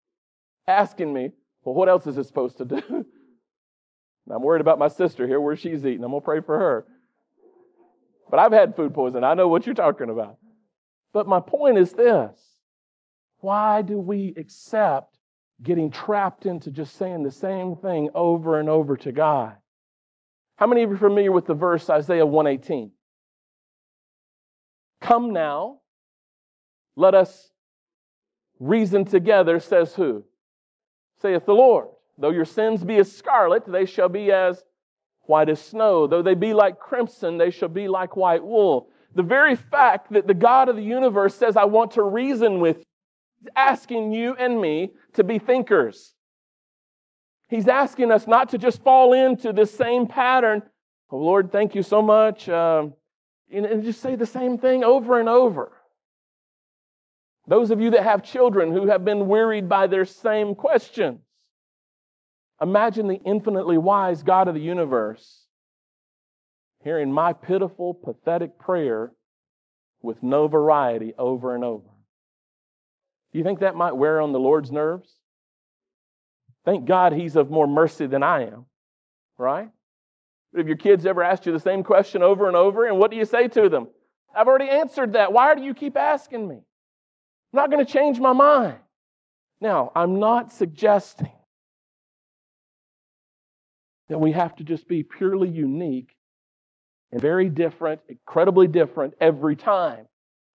[0.68, 1.32] asking me,
[1.64, 2.82] well, what else is it supposed to do?
[4.32, 6.04] I'm worried about my sister here, where she's eating.
[6.04, 6.86] I'm going to pray for her.
[8.30, 9.24] But I've had food poisoning.
[9.24, 10.38] I know what you're talking about.
[11.14, 12.40] But my point is this
[13.40, 15.20] why do we accept
[15.62, 19.56] getting trapped into just saying the same thing over and over to God?
[20.58, 22.92] How many of you are familiar with the verse Isaiah 118?
[25.02, 25.80] Come now,
[26.96, 27.52] let us
[28.60, 30.24] reason together, says who?
[31.22, 31.88] Saith the Lord.
[32.18, 34.64] Though your sins be as scarlet, they shall be as
[35.24, 36.08] white as snow.
[36.08, 38.90] Though they be like crimson, they shall be like white wool.
[39.16, 42.78] The very fact that the God of the universe says, I want to reason with
[42.78, 42.84] you,
[43.44, 46.16] is asking you and me to be thinkers.
[47.50, 50.64] He's asking us not to just fall into this same pattern.
[51.12, 52.50] Oh, Lord, thank you so much.
[52.50, 52.94] Um,
[53.52, 55.72] and just say the same thing over and over.
[57.48, 61.20] Those of you that have children who have been wearied by their same questions,
[62.60, 65.46] imagine the infinitely wise God of the universe
[66.86, 69.12] hearing my pitiful, pathetic prayer
[70.04, 71.90] with no variety over and over.
[73.34, 75.12] Do you think that might wear on the Lord's nerves?
[76.66, 78.66] Thank God he's of more mercy than I am,
[79.38, 79.70] right?
[80.52, 83.12] But if your kids ever asked you the same question over and over, and what
[83.12, 83.88] do you say to them?
[84.36, 85.32] I've already answered that.
[85.32, 86.56] Why do you keep asking me?
[86.56, 86.64] I'm
[87.54, 88.78] not going to change my mind.
[89.62, 91.32] Now, I'm not suggesting
[94.10, 96.16] that we have to just be purely unique
[97.12, 100.08] and very different, incredibly different every time.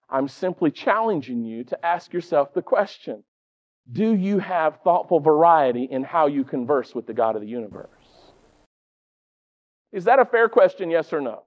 [0.09, 3.23] I'm simply challenging you to ask yourself the question
[3.93, 7.89] do you have thoughtful variety in how you converse with the God of the universe?
[9.93, 11.43] Is that a fair question, yes or no?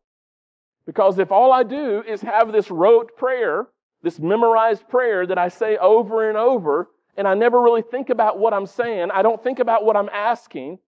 [0.85, 3.67] Because if all I do is have this rote prayer,
[4.01, 8.39] this memorized prayer that I say over and over, and I never really think about
[8.39, 10.79] what I'm saying, I don't think about what I'm asking,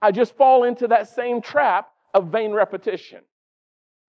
[0.00, 3.20] I just fall into that same trap of vain repetition.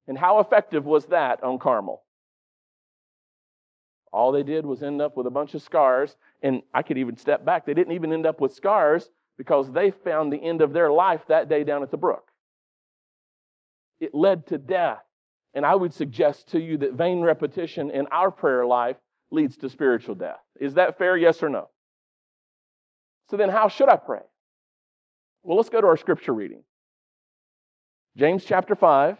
[0.06, 2.01] And how effective was that on Carmel?
[4.12, 6.16] All they did was end up with a bunch of scars.
[6.42, 7.64] And I could even step back.
[7.64, 11.22] They didn't even end up with scars because they found the end of their life
[11.28, 12.28] that day down at the brook.
[14.00, 15.02] It led to death.
[15.54, 18.96] And I would suggest to you that vain repetition in our prayer life
[19.30, 20.40] leads to spiritual death.
[20.60, 21.16] Is that fair?
[21.16, 21.68] Yes or no?
[23.30, 24.20] So then, how should I pray?
[25.42, 26.62] Well, let's go to our scripture reading.
[28.16, 29.16] James chapter 5.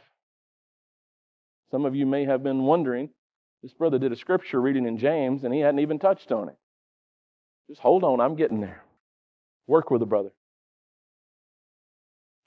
[1.71, 3.09] Some of you may have been wondering
[3.63, 6.57] this brother did a scripture reading in James and he hadn't even touched on it.
[7.69, 8.83] Just hold on, I'm getting there.
[9.67, 10.33] Work with a brother.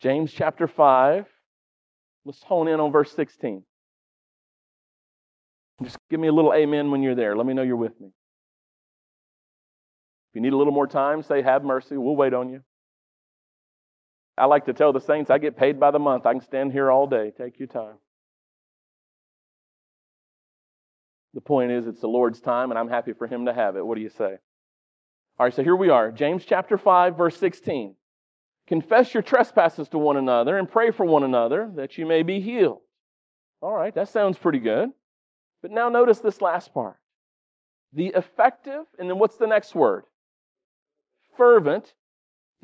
[0.02, 1.26] James chapter 5.
[2.26, 3.64] Let's hone in on verse 16.
[5.84, 7.36] Just give me a little amen when you're there.
[7.36, 8.08] Let me know you're with me.
[8.08, 11.98] If you need a little more time, say, Have mercy.
[11.98, 12.62] We'll wait on you.
[14.38, 16.26] I like to tell the saints, I get paid by the month.
[16.26, 17.32] I can stand here all day.
[17.38, 17.96] Take your time.
[21.36, 23.86] The point is, it's the Lord's time, and I'm happy for Him to have it.
[23.86, 24.38] What do you say?
[25.38, 26.12] All right, so here we are.
[26.12, 27.96] James chapter 5, verse 16.
[28.68, 32.42] Confess your trespasses to one another and pray for one another that you may be
[32.42, 32.80] healed.
[33.62, 34.90] All right, that sounds pretty good.
[35.62, 36.98] But now notice this last part.
[37.94, 40.06] The effective, and then what's the next word?
[41.38, 41.94] Fervent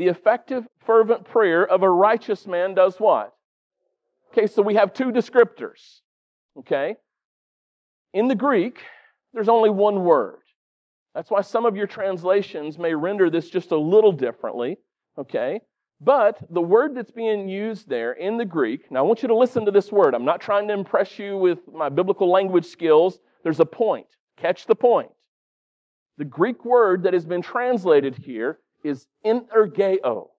[0.01, 3.35] the effective, fervent prayer of a righteous man does what?
[4.31, 5.99] Okay, so we have two descriptors.
[6.57, 6.95] Okay?
[8.13, 8.79] In the Greek,
[9.33, 10.39] there's only one word.
[11.15, 14.77] That's why some of your translations may render this just a little differently.
[15.17, 15.61] Okay?
[15.99, 19.35] But the word that's being used there in the Greek, now I want you to
[19.35, 20.15] listen to this word.
[20.15, 23.19] I'm not trying to impress you with my biblical language skills.
[23.43, 24.07] There's a point.
[24.37, 25.11] Catch the point.
[26.17, 30.29] The Greek word that has been translated here is energeo.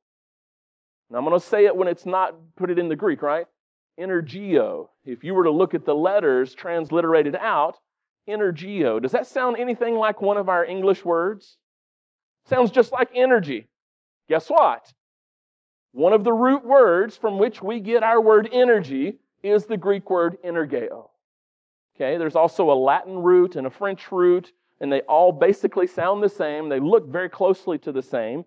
[1.10, 3.46] Now I'm going to say it when it's not put it in the Greek, right?
[3.98, 4.88] Energeo.
[5.04, 7.78] If you were to look at the letters transliterated out,
[8.28, 9.00] energeo.
[9.00, 11.56] Does that sound anything like one of our English words?
[12.46, 13.68] Sounds just like energy.
[14.28, 14.92] Guess what?
[15.92, 20.08] One of the root words from which we get our word energy is the Greek
[20.08, 21.10] word energeo.
[21.94, 24.52] Okay, there's also a Latin root and a French root
[24.82, 26.68] and they all basically sound the same.
[26.68, 28.44] They look very closely to the same.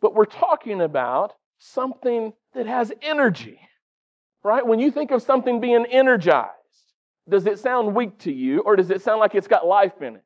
[0.00, 3.60] But we're talking about something that has energy,
[4.44, 4.64] right?
[4.64, 6.52] When you think of something being energized,
[7.28, 10.16] does it sound weak to you or does it sound like it's got life in
[10.16, 10.24] it?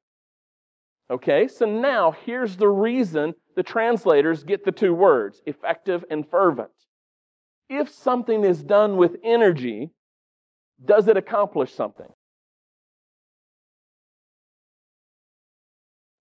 [1.11, 6.70] Okay, so now here's the reason the translators get the two words effective and fervent.
[7.70, 9.90] If something is done with energy,
[10.85, 12.09] does it accomplish something?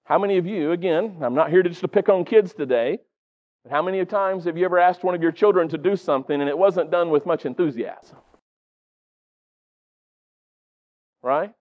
[0.06, 3.00] How many of you, again, I'm not here to just to pick on kids today,
[3.68, 6.40] but how many times have you ever asked one of your children to do something
[6.40, 8.18] and it wasn't done with much enthusiasm?
[11.22, 11.54] Right?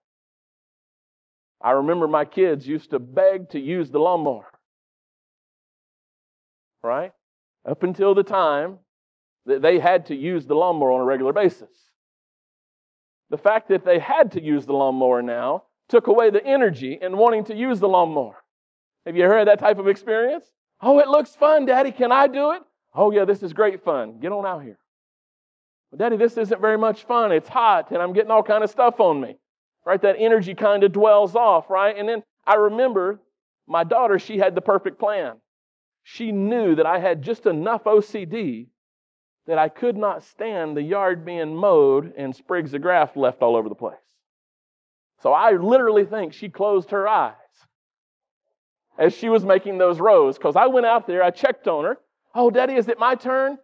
[1.60, 4.46] I remember my kids used to beg to use the lawnmower.
[6.80, 7.12] Right?
[7.68, 8.78] Up until the time
[9.46, 11.72] that they had to use the lawnmower on a regular basis.
[13.30, 17.16] The fact that they had to use the lawnmower now took away the energy in
[17.16, 18.36] wanting to use the lawnmower.
[19.06, 20.44] Have you heard that type of experience?
[20.80, 21.92] Oh, it looks fun, Daddy.
[21.92, 22.62] Can I do it?
[22.94, 24.20] Oh, yeah, this is great fun.
[24.20, 24.78] Get on out here.
[25.96, 27.32] Daddy, this isn't very much fun.
[27.32, 29.38] It's hot and I'm getting all kind of stuff on me.
[29.84, 30.02] Right?
[30.02, 31.96] That energy kind of dwells off, right?
[31.96, 33.20] And then I remember
[33.66, 35.36] my daughter, she had the perfect plan.
[36.02, 38.66] She knew that I had just enough OCD
[39.46, 43.56] that I could not stand the yard being mowed and sprigs of grass left all
[43.56, 43.94] over the place.
[45.22, 47.34] So I literally think she closed her eyes
[48.98, 51.98] as she was making those rows because I went out there, I checked on her.
[52.34, 53.58] Oh, Daddy, is it my turn?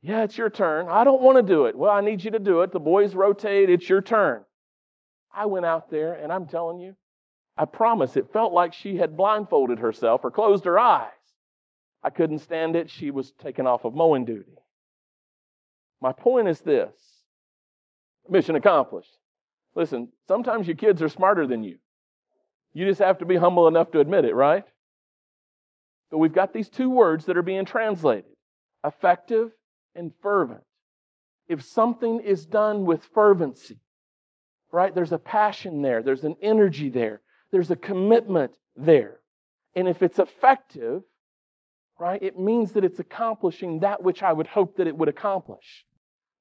[0.00, 0.88] Yeah, it's your turn.
[0.88, 1.76] I don't want to do it.
[1.76, 2.72] Well, I need you to do it.
[2.72, 4.44] The boys rotate, it's your turn.
[5.34, 6.94] I went out there and I'm telling you,
[7.56, 11.10] I promise it felt like she had blindfolded herself or closed her eyes.
[12.02, 12.88] I couldn't stand it.
[12.88, 14.56] She was taken off of mowing duty.
[16.00, 16.94] My point is this
[18.28, 19.10] mission accomplished.
[19.74, 21.78] Listen, sometimes your kids are smarter than you.
[22.78, 24.62] You just have to be humble enough to admit it, right?
[26.12, 28.30] But we've got these two words that are being translated
[28.86, 29.50] effective
[29.96, 30.62] and fervent.
[31.48, 33.80] If something is done with fervency,
[34.70, 37.20] right, there's a passion there, there's an energy there,
[37.50, 39.18] there's a commitment there.
[39.74, 41.02] And if it's effective,
[41.98, 45.84] right, it means that it's accomplishing that which I would hope that it would accomplish.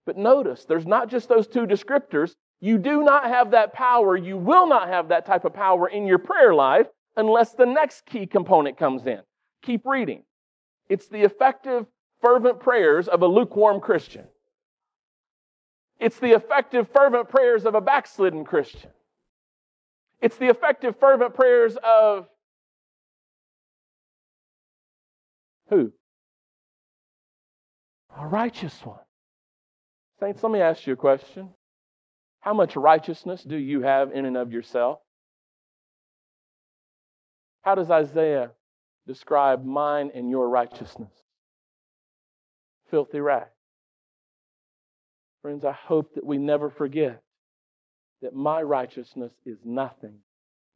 [0.06, 4.38] But notice, there's not just those two descriptors, you do not have that power, you
[4.38, 8.26] will not have that type of power in your prayer life unless the next key
[8.26, 9.22] component comes in.
[9.62, 10.24] Keep reading.
[10.90, 11.86] It's the effective,
[12.22, 14.26] fervent prayers of a lukewarm Christian.
[16.00, 18.92] It's the effective, fervent prayers of a backslidden Christian.
[20.22, 22.28] It's the effective, fervent prayers of
[25.70, 25.92] who?
[28.18, 29.00] A righteous one.
[30.20, 31.50] Saints, let me ask you a question.
[32.40, 35.00] How much righteousness do you have in and of yourself?
[37.62, 38.52] How does Isaiah
[39.06, 41.12] describe mine and your righteousness?
[42.90, 43.50] Filthy rags.
[45.42, 47.22] Friends, I hope that we never forget
[48.22, 50.20] that my righteousness is nothing.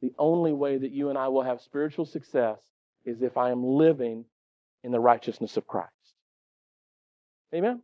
[0.01, 2.59] The only way that you and I will have spiritual success
[3.05, 4.26] is if I am living
[4.84, 5.91] in the righteousness of Christ.
[7.53, 7.82] Amen?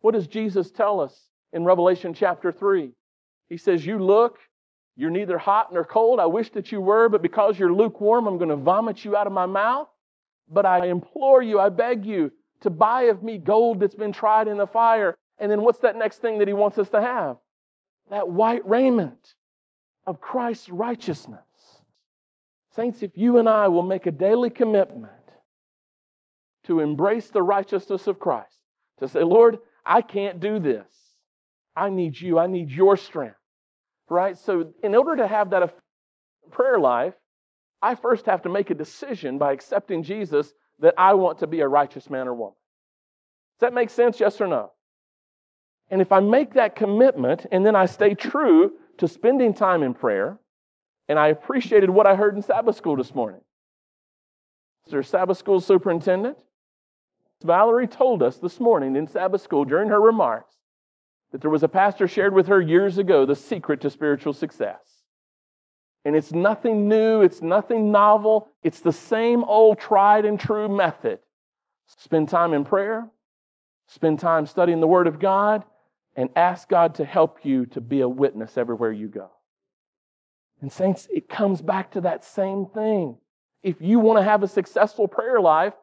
[0.00, 1.14] What does Jesus tell us
[1.54, 2.90] in Revelation chapter 3?
[3.48, 4.38] He says, You look,
[4.96, 6.20] you're neither hot nor cold.
[6.20, 9.26] I wish that you were, but because you're lukewarm, I'm going to vomit you out
[9.26, 9.88] of my mouth.
[10.48, 12.30] But I implore you, I beg you,
[12.60, 15.16] to buy of me gold that's been tried in the fire.
[15.38, 17.38] And then what's that next thing that he wants us to have?
[18.10, 19.34] That white raiment
[20.06, 21.40] of Christ's righteousness.
[22.76, 25.12] Saints, if you and I will make a daily commitment
[26.64, 28.58] to embrace the righteousness of Christ,
[29.00, 30.86] to say, Lord, I can't do this.
[31.76, 32.38] I need you.
[32.38, 33.36] I need your strength.
[34.08, 34.36] Right?
[34.36, 35.74] So, in order to have that
[36.50, 37.14] prayer life,
[37.80, 41.60] I first have to make a decision by accepting Jesus that I want to be
[41.60, 42.54] a righteous man or woman.
[43.58, 44.20] Does that make sense?
[44.20, 44.72] Yes or no?
[45.90, 49.94] And if I make that commitment and then I stay true to spending time in
[49.94, 50.38] prayer,
[51.08, 53.40] and I appreciated what I heard in Sabbath school this morning.
[54.88, 55.04] Mr.
[55.04, 56.38] Sabbath school superintendent,
[57.42, 60.54] Valerie told us this morning in Sabbath school during her remarks
[61.34, 64.78] that there was a pastor shared with her years ago the secret to spiritual success.
[66.04, 71.18] And it's nothing new, it's nothing novel, it's the same old tried and true method.
[71.88, 73.10] Spend time in prayer,
[73.88, 75.64] spend time studying the Word of God,
[76.14, 79.28] and ask God to help you to be a witness everywhere you go.
[80.60, 83.16] And, saints, it comes back to that same thing.
[83.64, 85.74] If you want to have a successful prayer life,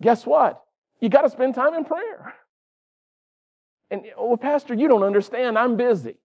[0.00, 0.64] guess what?
[1.02, 2.32] You got to spend time in prayer.
[3.90, 5.58] And, well, Pastor, you don't understand.
[5.58, 6.16] I'm busy.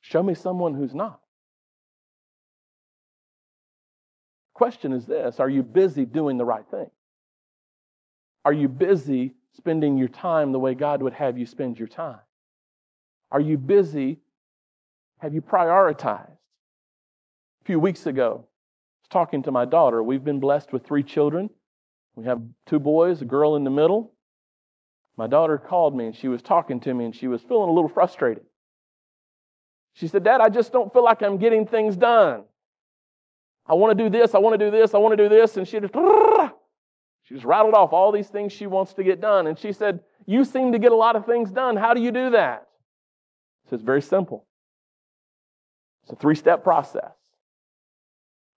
[0.00, 1.20] Show me someone who's not.
[4.54, 6.90] Question is this Are you busy doing the right thing?
[8.44, 12.20] Are you busy spending your time the way God would have you spend your time?
[13.32, 14.20] Are you busy?
[15.18, 16.30] Have you prioritized?
[16.30, 20.02] A few weeks ago, I was talking to my daughter.
[20.02, 21.48] We've been blessed with three children.
[22.14, 24.13] We have two boys, a girl in the middle.
[25.16, 27.72] My daughter called me and she was talking to me and she was feeling a
[27.72, 28.44] little frustrated.
[29.94, 32.44] She said, Dad, I just don't feel like I'm getting things done.
[33.66, 35.56] I want to do this, I want to do this, I want to do this.
[35.56, 35.94] And she just,
[37.22, 39.46] she just rattled off all these things she wants to get done.
[39.46, 41.76] And she said, You seem to get a lot of things done.
[41.76, 42.66] How do you do that?
[43.70, 44.46] So it's very simple.
[46.02, 47.14] It's a three step process.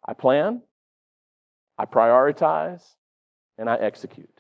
[0.06, 0.62] I plan,
[1.78, 2.84] I prioritize,
[3.58, 4.37] and I execute.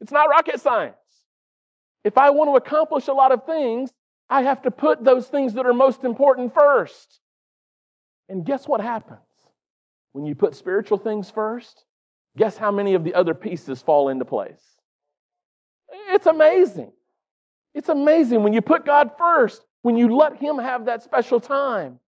[0.00, 0.96] It's not rocket science.
[2.04, 3.90] If I want to accomplish a lot of things,
[4.28, 7.20] I have to put those things that are most important first.
[8.28, 9.20] And guess what happens?
[10.12, 11.84] When you put spiritual things first,
[12.36, 14.62] guess how many of the other pieces fall into place?
[16.08, 16.92] It's amazing.
[17.74, 21.98] It's amazing when you put God first, when you let Him have that special time,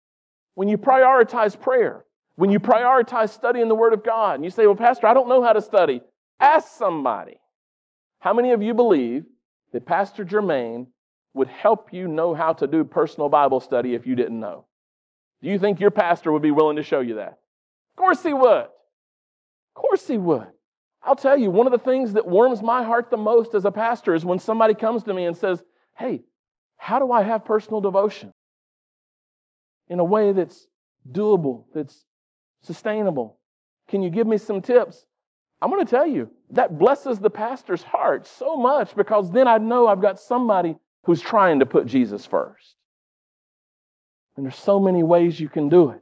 [0.55, 2.05] when you prioritize prayer,
[2.36, 5.28] when you prioritize studying the Word of God, and you say, Well, Pastor, I don't
[5.28, 6.03] know how to study.
[6.40, 7.38] Ask somebody.
[8.23, 9.25] How many of you believe
[9.73, 10.87] that Pastor Germain
[11.35, 14.64] would help you know how to do personal Bible study if you didn't know?
[15.43, 17.31] Do you think your pastor would be willing to show you that?
[17.33, 18.66] Of course he would.
[18.66, 20.47] Of course he would.
[21.03, 23.73] I'll tell you, one of the things that warms my heart the most as a
[23.73, 25.61] pastor is when somebody comes to me and says,
[25.99, 26.23] Hey,
[26.77, 28.33] how do I have personal devotion?
[29.89, 30.68] In a way that's
[31.11, 32.05] doable, that's
[32.61, 33.41] sustainable.
[33.89, 35.07] Can you give me some tips?
[35.63, 39.59] I'm going to tell you, that blesses the pastor's heart so much because then I
[39.59, 42.75] know I've got somebody who's trying to put Jesus first.
[44.37, 46.01] And there's so many ways you can do it.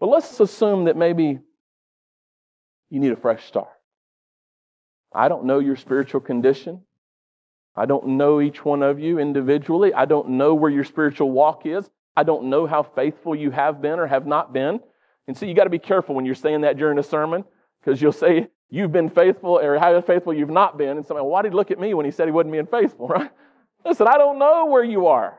[0.00, 1.38] But let's assume that maybe
[2.90, 3.68] you need a fresh start.
[5.14, 6.82] I don't know your spiritual condition.
[7.76, 9.94] I don't know each one of you individually.
[9.94, 11.88] I don't know where your spiritual walk is.
[12.16, 14.80] I don't know how faithful you have been or have not been.
[15.28, 17.44] And so you got to be careful when you're saying that during a sermon
[17.86, 20.96] because you'll say you've been faithful or how faithful you've not been.
[20.96, 23.06] And somebody, why did he look at me when he said he wasn't being faithful,
[23.08, 23.30] right?
[23.84, 25.38] Listen, I don't know where you are.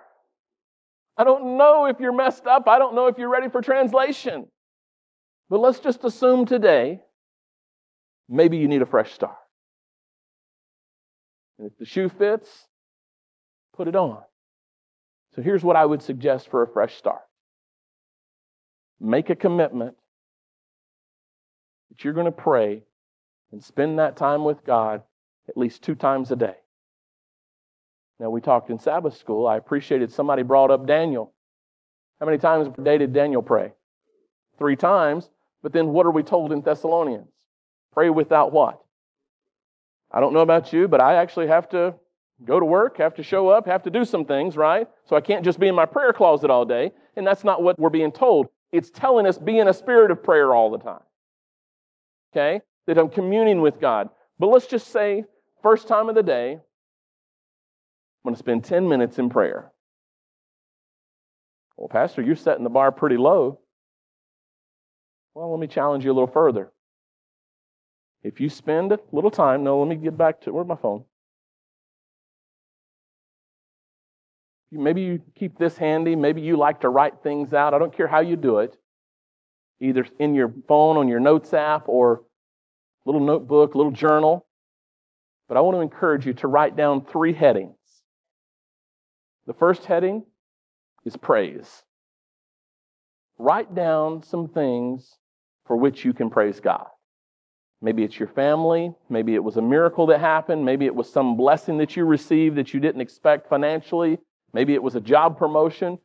[1.17, 2.67] I don't know if you're messed up.
[2.69, 4.47] I don't know if you're ready for translation.
[5.49, 7.01] But let's just assume today
[8.29, 9.35] maybe you need a fresh start.
[11.59, 12.49] And if the shoe fits,
[13.75, 14.21] put it on.
[15.35, 17.21] So here's what I would suggest for a fresh start
[18.99, 19.95] make a commitment
[21.89, 22.83] that you're going to pray
[23.51, 25.03] and spend that time with God
[25.47, 26.55] at least two times a day.
[28.19, 29.47] Now, we talked in Sabbath school.
[29.47, 31.33] I appreciated somebody brought up Daniel.
[32.19, 33.73] How many times per day did Daniel pray?
[34.57, 35.29] Three times.
[35.61, 37.29] But then what are we told in Thessalonians?
[37.93, 38.81] Pray without what?
[40.11, 41.95] I don't know about you, but I actually have to
[42.45, 44.87] go to work, have to show up, have to do some things, right?
[45.05, 46.91] So I can't just be in my prayer closet all day.
[47.15, 48.47] And that's not what we're being told.
[48.71, 51.01] It's telling us be in a spirit of prayer all the time.
[52.37, 52.61] Okay?
[52.85, 54.09] That I'm communing with God.
[54.39, 55.25] But let's just say,
[55.63, 56.59] first time of the day, I'm
[58.23, 59.71] going to spend 10 minutes in prayer.
[61.75, 63.59] Well, Pastor, you're setting the bar pretty low.
[65.33, 66.71] Well, let me challenge you a little further.
[68.23, 71.03] If you spend a little time, no, let me get back to where's my phone?
[74.71, 76.15] Maybe you keep this handy.
[76.15, 77.73] Maybe you like to write things out.
[77.73, 78.75] I don't care how you do it,
[79.79, 82.23] either in your phone, on your notes app, or
[83.07, 84.45] little notebook, little journal.
[85.47, 87.77] But I want to encourage you to write down three headings.
[89.47, 90.25] The first heading
[91.05, 91.83] is praise.
[93.39, 95.15] Write down some things
[95.65, 96.85] for which you can praise God.
[97.81, 98.93] Maybe it's your family.
[99.09, 100.65] Maybe it was a miracle that happened.
[100.65, 104.17] Maybe it was some blessing that you received that you didn't expect financially.
[104.51, 105.99] Maybe it was a job promotion.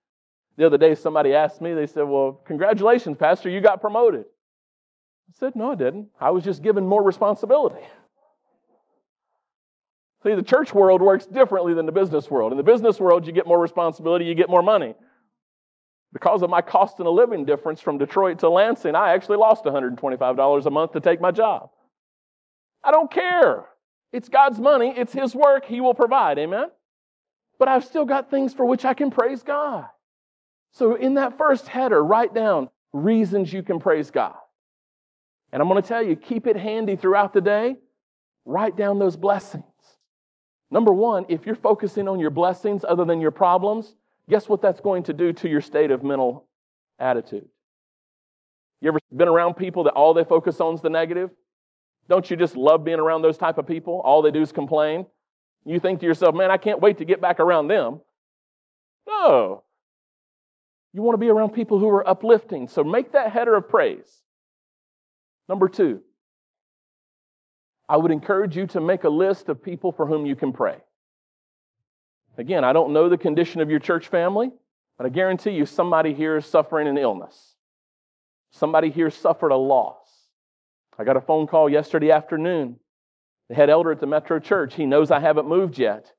[0.56, 4.26] The other day, somebody asked me, they said, Well, congratulations, Pastor, you got promoted.
[5.28, 6.08] I said, No, I didn't.
[6.20, 7.84] I was just given more responsibility.
[10.22, 12.52] See, the church world works differently than the business world.
[12.52, 14.94] In the business world, you get more responsibility, you get more money.
[16.12, 19.64] Because of my cost of a living difference from Detroit to Lansing, I actually lost
[19.64, 21.70] $125 a month to take my job.
[22.84, 23.64] I don't care.
[24.12, 26.38] It's God's money, it's His work, He will provide.
[26.38, 26.68] Amen?
[27.62, 29.84] but I've still got things for which I can praise God.
[30.72, 34.34] So in that first header, write down reasons you can praise God.
[35.52, 37.76] And I'm going to tell you, keep it handy throughout the day.
[38.44, 39.64] Write down those blessings.
[40.70, 43.94] Number one, if you're focusing on your blessings other than your problems,
[44.30, 46.48] guess what that's going to do to your state of mental
[46.98, 47.46] attitude?
[48.80, 51.30] You ever been around people that all they focus on is the negative?
[52.08, 54.00] Don't you just love being around those type of people?
[54.04, 55.06] All they do is complain.
[55.64, 58.00] You think to yourself, man, I can't wait to get back around them.
[59.06, 59.62] No.
[60.92, 62.66] You want to be around people who are uplifting.
[62.66, 64.21] So make that header of praise.
[65.48, 66.02] Number two,
[67.88, 70.78] I would encourage you to make a list of people for whom you can pray.
[72.38, 74.50] Again, I don't know the condition of your church family,
[74.96, 77.54] but I guarantee you somebody here is suffering an illness.
[78.50, 80.08] Somebody here suffered a loss.
[80.98, 82.78] I got a phone call yesterday afternoon
[83.52, 86.10] the head elder at the Metro Church, he knows I haven't moved yet.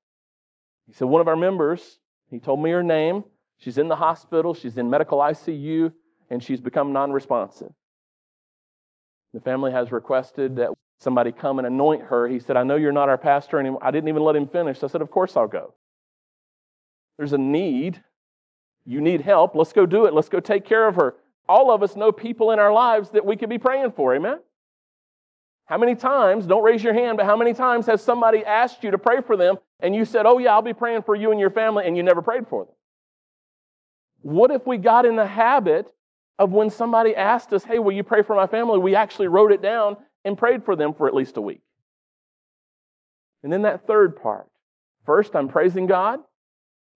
[0.86, 1.98] He said, One of our members,
[2.30, 3.24] he told me her name.
[3.58, 5.92] She's in the hospital, she's in medical ICU,
[6.30, 7.72] and she's become non responsive.
[9.34, 10.70] The family has requested that
[11.00, 12.28] somebody come and anoint her.
[12.28, 13.80] He said, I know you're not our pastor anymore.
[13.82, 14.84] I didn't even let him finish.
[14.84, 15.74] I said, Of course I'll go.
[17.18, 18.02] There's a need.
[18.86, 19.56] You need help.
[19.56, 20.14] Let's go do it.
[20.14, 21.16] Let's go take care of her.
[21.48, 24.16] All of us know people in our lives that we could be praying for.
[24.16, 24.40] Amen?
[25.66, 28.92] How many times, don't raise your hand, but how many times has somebody asked you
[28.92, 31.40] to pray for them and you said, Oh, yeah, I'll be praying for you and
[31.40, 32.74] your family, and you never prayed for them?
[34.22, 35.94] What if we got in the habit
[36.40, 38.80] of when somebody asked us, Hey, will you pray for my family?
[38.80, 41.62] We actually wrote it down and prayed for them for at least a week.
[43.44, 44.48] And then that third part
[45.06, 46.20] first, I'm praising God.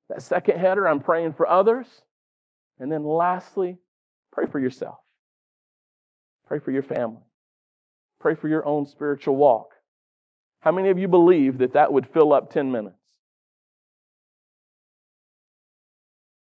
[0.09, 1.87] That second header, I'm praying for others.
[2.79, 3.77] And then lastly,
[4.31, 4.97] pray for yourself.
[6.47, 7.21] Pray for your family.
[8.19, 9.71] Pray for your own spiritual walk.
[10.61, 12.95] How many of you believe that that would fill up 10 minutes?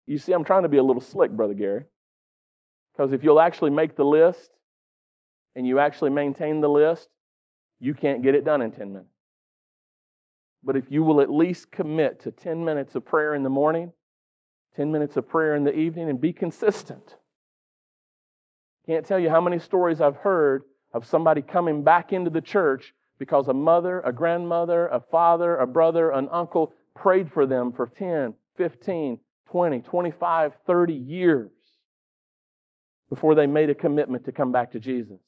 [0.07, 1.85] You see, I'm trying to be a little slick, Brother Gary.
[2.99, 4.51] Because if you'll actually make the list
[5.55, 7.09] and you actually maintain the list,
[7.79, 9.15] you can't get it done in 10 minutes.
[10.65, 13.93] But if you will at least commit to 10 minutes of prayer in the morning,
[14.75, 17.15] 10 minutes of prayer in the evening, and be consistent.
[18.85, 22.95] Can't tell you how many stories I've heard of somebody coming back into the church
[23.21, 27.87] because a mother, a grandmother, a father, a brother, an uncle prayed for them for
[27.87, 31.51] 10, 15, 20, 25, 30 years
[33.09, 35.19] before they made a commitment to come back to Jesus.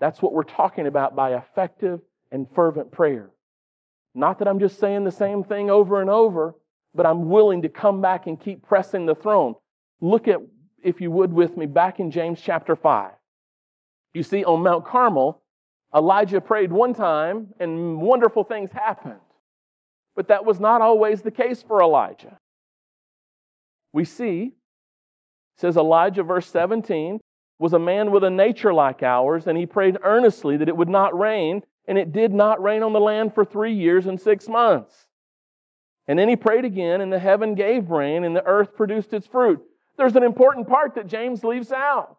[0.00, 3.30] That's what we're talking about by effective and fervent prayer.
[4.14, 6.54] Not that I'm just saying the same thing over and over,
[6.94, 9.54] but I'm willing to come back and keep pressing the throne.
[10.00, 10.40] Look at,
[10.82, 13.12] if you would, with me back in James chapter 5.
[14.14, 15.42] You see, on Mount Carmel,
[15.94, 19.20] Elijah prayed one time and wonderful things happened.
[20.16, 22.38] But that was not always the case for Elijah.
[23.92, 24.54] We see,
[25.58, 27.20] says Elijah, verse 17,
[27.58, 30.88] was a man with a nature like ours, and he prayed earnestly that it would
[30.88, 34.48] not rain, and it did not rain on the land for three years and six
[34.48, 34.94] months.
[36.06, 39.26] And then he prayed again, and the heaven gave rain, and the earth produced its
[39.26, 39.60] fruit.
[39.96, 42.16] There's an important part that James leaves out.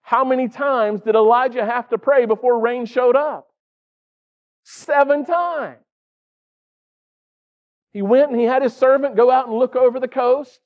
[0.00, 3.46] How many times did Elijah have to pray before rain showed up?
[4.64, 5.80] Seven times.
[7.92, 10.60] He went and he had his servant go out and look over the coast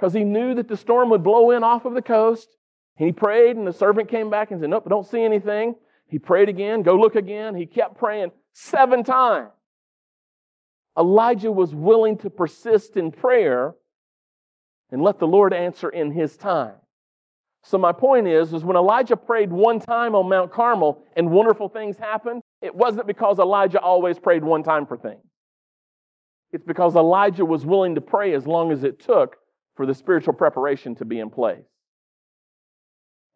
[0.00, 2.48] because he knew that the storm would blow in off of the coast.
[2.96, 5.74] And he prayed, and the servant came back and said, Nope, don't see anything.
[6.08, 7.54] He prayed again, go look again.
[7.54, 9.50] He kept praying seven times.
[10.98, 13.74] Elijah was willing to persist in prayer
[14.90, 16.74] and let the Lord answer in his time.
[17.62, 21.68] So my point is, is when Elijah prayed one time on Mount Carmel and wonderful
[21.68, 25.22] things happened, it wasn't because Elijah always prayed one time for things.
[26.52, 29.36] It's because Elijah was willing to pray as long as it took
[29.80, 31.64] for the spiritual preparation to be in place.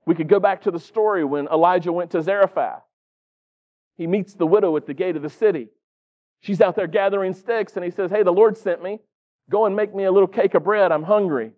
[0.04, 2.82] We could go back to the story when Elijah went to Zarephath.
[3.96, 5.68] He meets the widow at the gate of the city.
[6.42, 8.98] She's out there gathering sticks, and he says, Hey, the Lord sent me.
[9.48, 10.92] Go and make me a little cake of bread.
[10.92, 11.52] I'm hungry.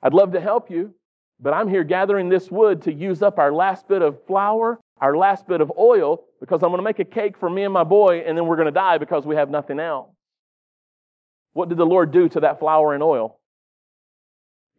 [0.00, 0.94] I'd love to help you,
[1.40, 5.16] but I'm here gathering this wood to use up our last bit of flour, our
[5.16, 7.82] last bit of oil, because I'm going to make a cake for me and my
[7.82, 10.08] boy, and then we're going to die because we have nothing else.
[11.52, 13.40] What did the Lord do to that flour and oil?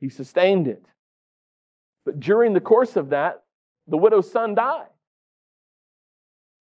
[0.04, 0.86] He sustained it.
[2.04, 3.44] But during the course of that,
[3.88, 4.90] the widow's son died.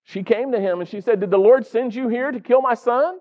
[0.04, 2.62] She came to him and she said, Did the Lord send you here to kill
[2.62, 3.18] my son?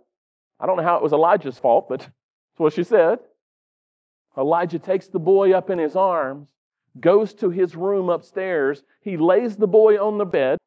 [0.59, 2.11] I don't know how it was Elijah's fault, but that's
[2.57, 3.17] what she said.
[4.37, 6.49] Elijah takes the boy up in his arms,
[6.99, 8.83] goes to his room upstairs.
[9.01, 10.59] He lays the boy on the bed.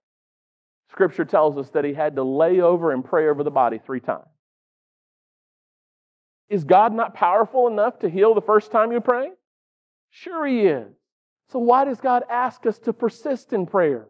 [0.90, 4.00] Scripture tells us that he had to lay over and pray over the body three
[4.00, 4.26] times.
[6.48, 9.30] Is God not powerful enough to heal the first time you pray?
[10.17, 10.95] Sure, He is.
[11.49, 14.07] So, why does God ask us to persist in prayer?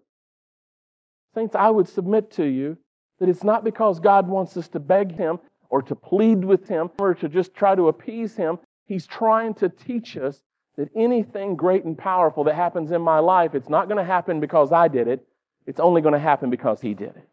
[1.34, 2.76] Saints, I would submit to you
[3.18, 5.38] that it's not because God wants us to beg Him
[5.70, 8.58] or to plead with Him or to just try to appease Him.
[8.84, 10.42] He's trying to teach us
[10.76, 14.40] that anything great and powerful that happens in my life, it's not going to happen
[14.40, 15.26] because I did it.
[15.66, 17.30] It's only going to happen because He did it.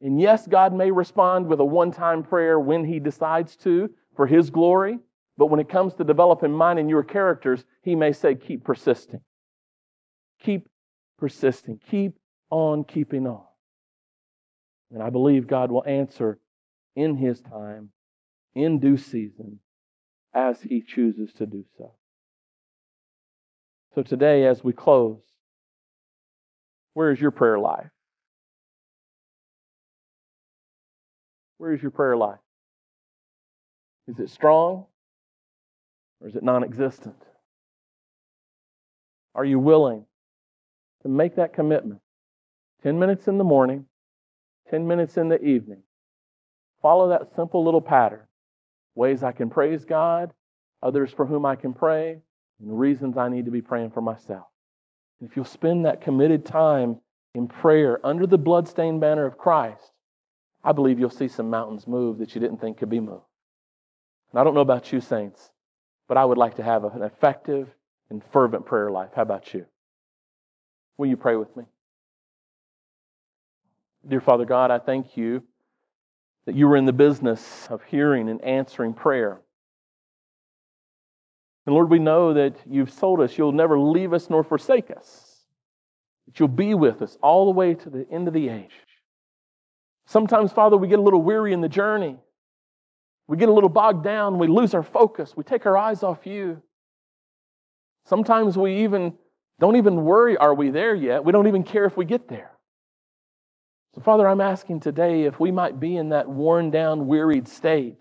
[0.00, 4.28] And yes, God may respond with a one time prayer when He decides to for
[4.28, 5.00] His glory.
[5.38, 9.20] But when it comes to developing mine and your characters, He may say, keep persisting.
[10.42, 10.68] Keep
[11.18, 11.80] persisting.
[11.90, 12.18] Keep
[12.50, 13.44] on keeping on.
[14.92, 16.38] And I believe God will answer
[16.94, 17.90] in His time,
[18.54, 19.60] in due season,
[20.34, 21.94] as He chooses to do so.
[23.94, 25.20] So today, as we close,
[26.94, 27.90] where is your prayer life?
[31.56, 32.40] Where is your prayer life?
[34.08, 34.86] Is it strong
[36.22, 37.16] or is it non existent?
[39.34, 40.04] Are you willing
[41.02, 42.00] to make that commitment?
[42.82, 43.86] 10 minutes in the morning,
[44.70, 45.82] 10 minutes in the evening.
[46.80, 48.26] Follow that simple little pattern.
[48.94, 50.32] Ways I can praise God,
[50.82, 52.18] others for whom I can pray,
[52.60, 54.46] and reasons I need to be praying for myself.
[55.20, 56.98] And if you'll spend that committed time
[57.34, 59.92] in prayer under the bloodstained banner of Christ,
[60.64, 63.24] I believe you'll see some mountains move that you didn't think could be moved.
[64.32, 65.50] And I don't know about you, saints,
[66.08, 67.68] but I would like to have an effective
[68.10, 69.10] and fervent prayer life.
[69.14, 69.66] How about you?
[70.98, 71.64] Will you pray with me?
[74.06, 75.42] Dear Father God, I thank you
[76.44, 79.40] that you were in the business of hearing and answering prayer.
[81.66, 85.46] And Lord, we know that you've told us you'll never leave us nor forsake us,
[86.26, 88.72] that you'll be with us all the way to the end of the age.
[90.06, 92.16] Sometimes, Father, we get a little weary in the journey.
[93.28, 94.38] We get a little bogged down.
[94.38, 95.36] We lose our focus.
[95.36, 96.62] We take our eyes off you.
[98.04, 99.14] Sometimes we even
[99.60, 101.24] don't even worry, are we there yet?
[101.24, 102.50] We don't even care if we get there.
[103.94, 107.98] So, Father, I'm asking today if we might be in that worn down, wearied state,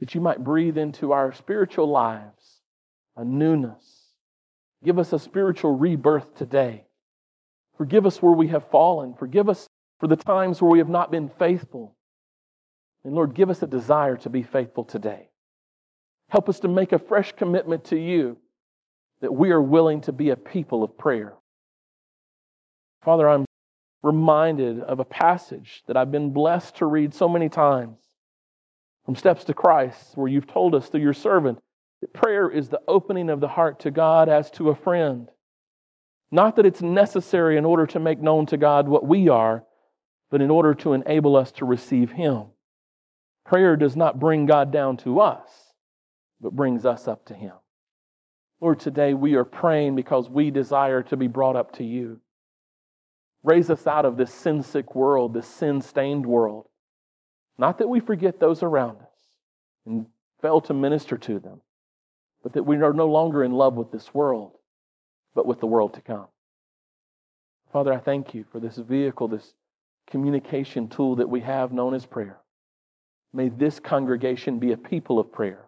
[0.00, 2.62] that you might breathe into our spiritual lives
[3.16, 4.12] a newness.
[4.84, 6.84] Give us a spiritual rebirth today.
[7.76, 9.14] Forgive us where we have fallen.
[9.14, 9.66] Forgive us
[9.98, 11.95] for the times where we have not been faithful.
[13.06, 15.28] And Lord, give us a desire to be faithful today.
[16.28, 18.36] Help us to make a fresh commitment to you
[19.20, 21.34] that we are willing to be a people of prayer.
[23.04, 23.44] Father, I'm
[24.02, 28.00] reminded of a passage that I've been blessed to read so many times
[29.04, 31.60] from Steps to Christ, where you've told us through your servant
[32.00, 35.28] that prayer is the opening of the heart to God as to a friend.
[36.32, 39.62] Not that it's necessary in order to make known to God what we are,
[40.28, 42.46] but in order to enable us to receive Him.
[43.46, 45.48] Prayer does not bring God down to us,
[46.40, 47.52] but brings us up to Him.
[48.60, 52.20] Lord, today we are praying because we desire to be brought up to you.
[53.44, 56.66] Raise us out of this sin sick world, this sin stained world.
[57.56, 59.18] Not that we forget those around us
[59.86, 60.06] and
[60.42, 61.60] fail to minister to them,
[62.42, 64.52] but that we are no longer in love with this world,
[65.34, 66.26] but with the world to come.
[67.72, 69.54] Father, I thank you for this vehicle, this
[70.10, 72.40] communication tool that we have known as prayer.
[73.36, 75.66] May this congregation be a people of prayer.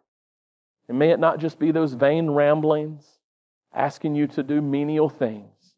[0.88, 3.04] And may it not just be those vain ramblings
[3.74, 5.74] asking you to do menial things,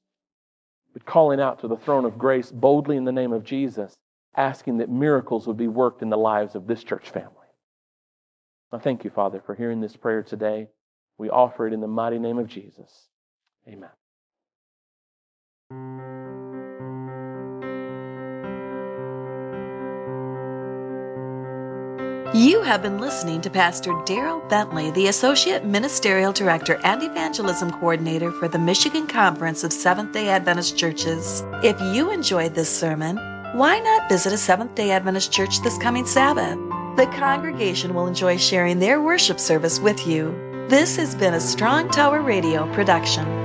[0.92, 3.96] but calling out to the throne of grace boldly in the name of Jesus,
[4.36, 7.34] asking that miracles would be worked in the lives of this church family.
[8.70, 10.68] I thank you, Father, for hearing this prayer today.
[11.18, 13.08] We offer it in the mighty name of Jesus.
[13.66, 13.90] Amen.
[22.32, 28.30] You have been listening to Pastor Darryl Bentley, the Associate Ministerial Director and Evangelism Coordinator
[28.30, 31.42] for the Michigan Conference of Seventh day Adventist Churches.
[31.64, 33.16] If you enjoyed this sermon,
[33.56, 36.56] why not visit a Seventh day Adventist church this coming Sabbath?
[36.96, 40.30] The congregation will enjoy sharing their worship service with you.
[40.68, 43.39] This has been a Strong Tower Radio production.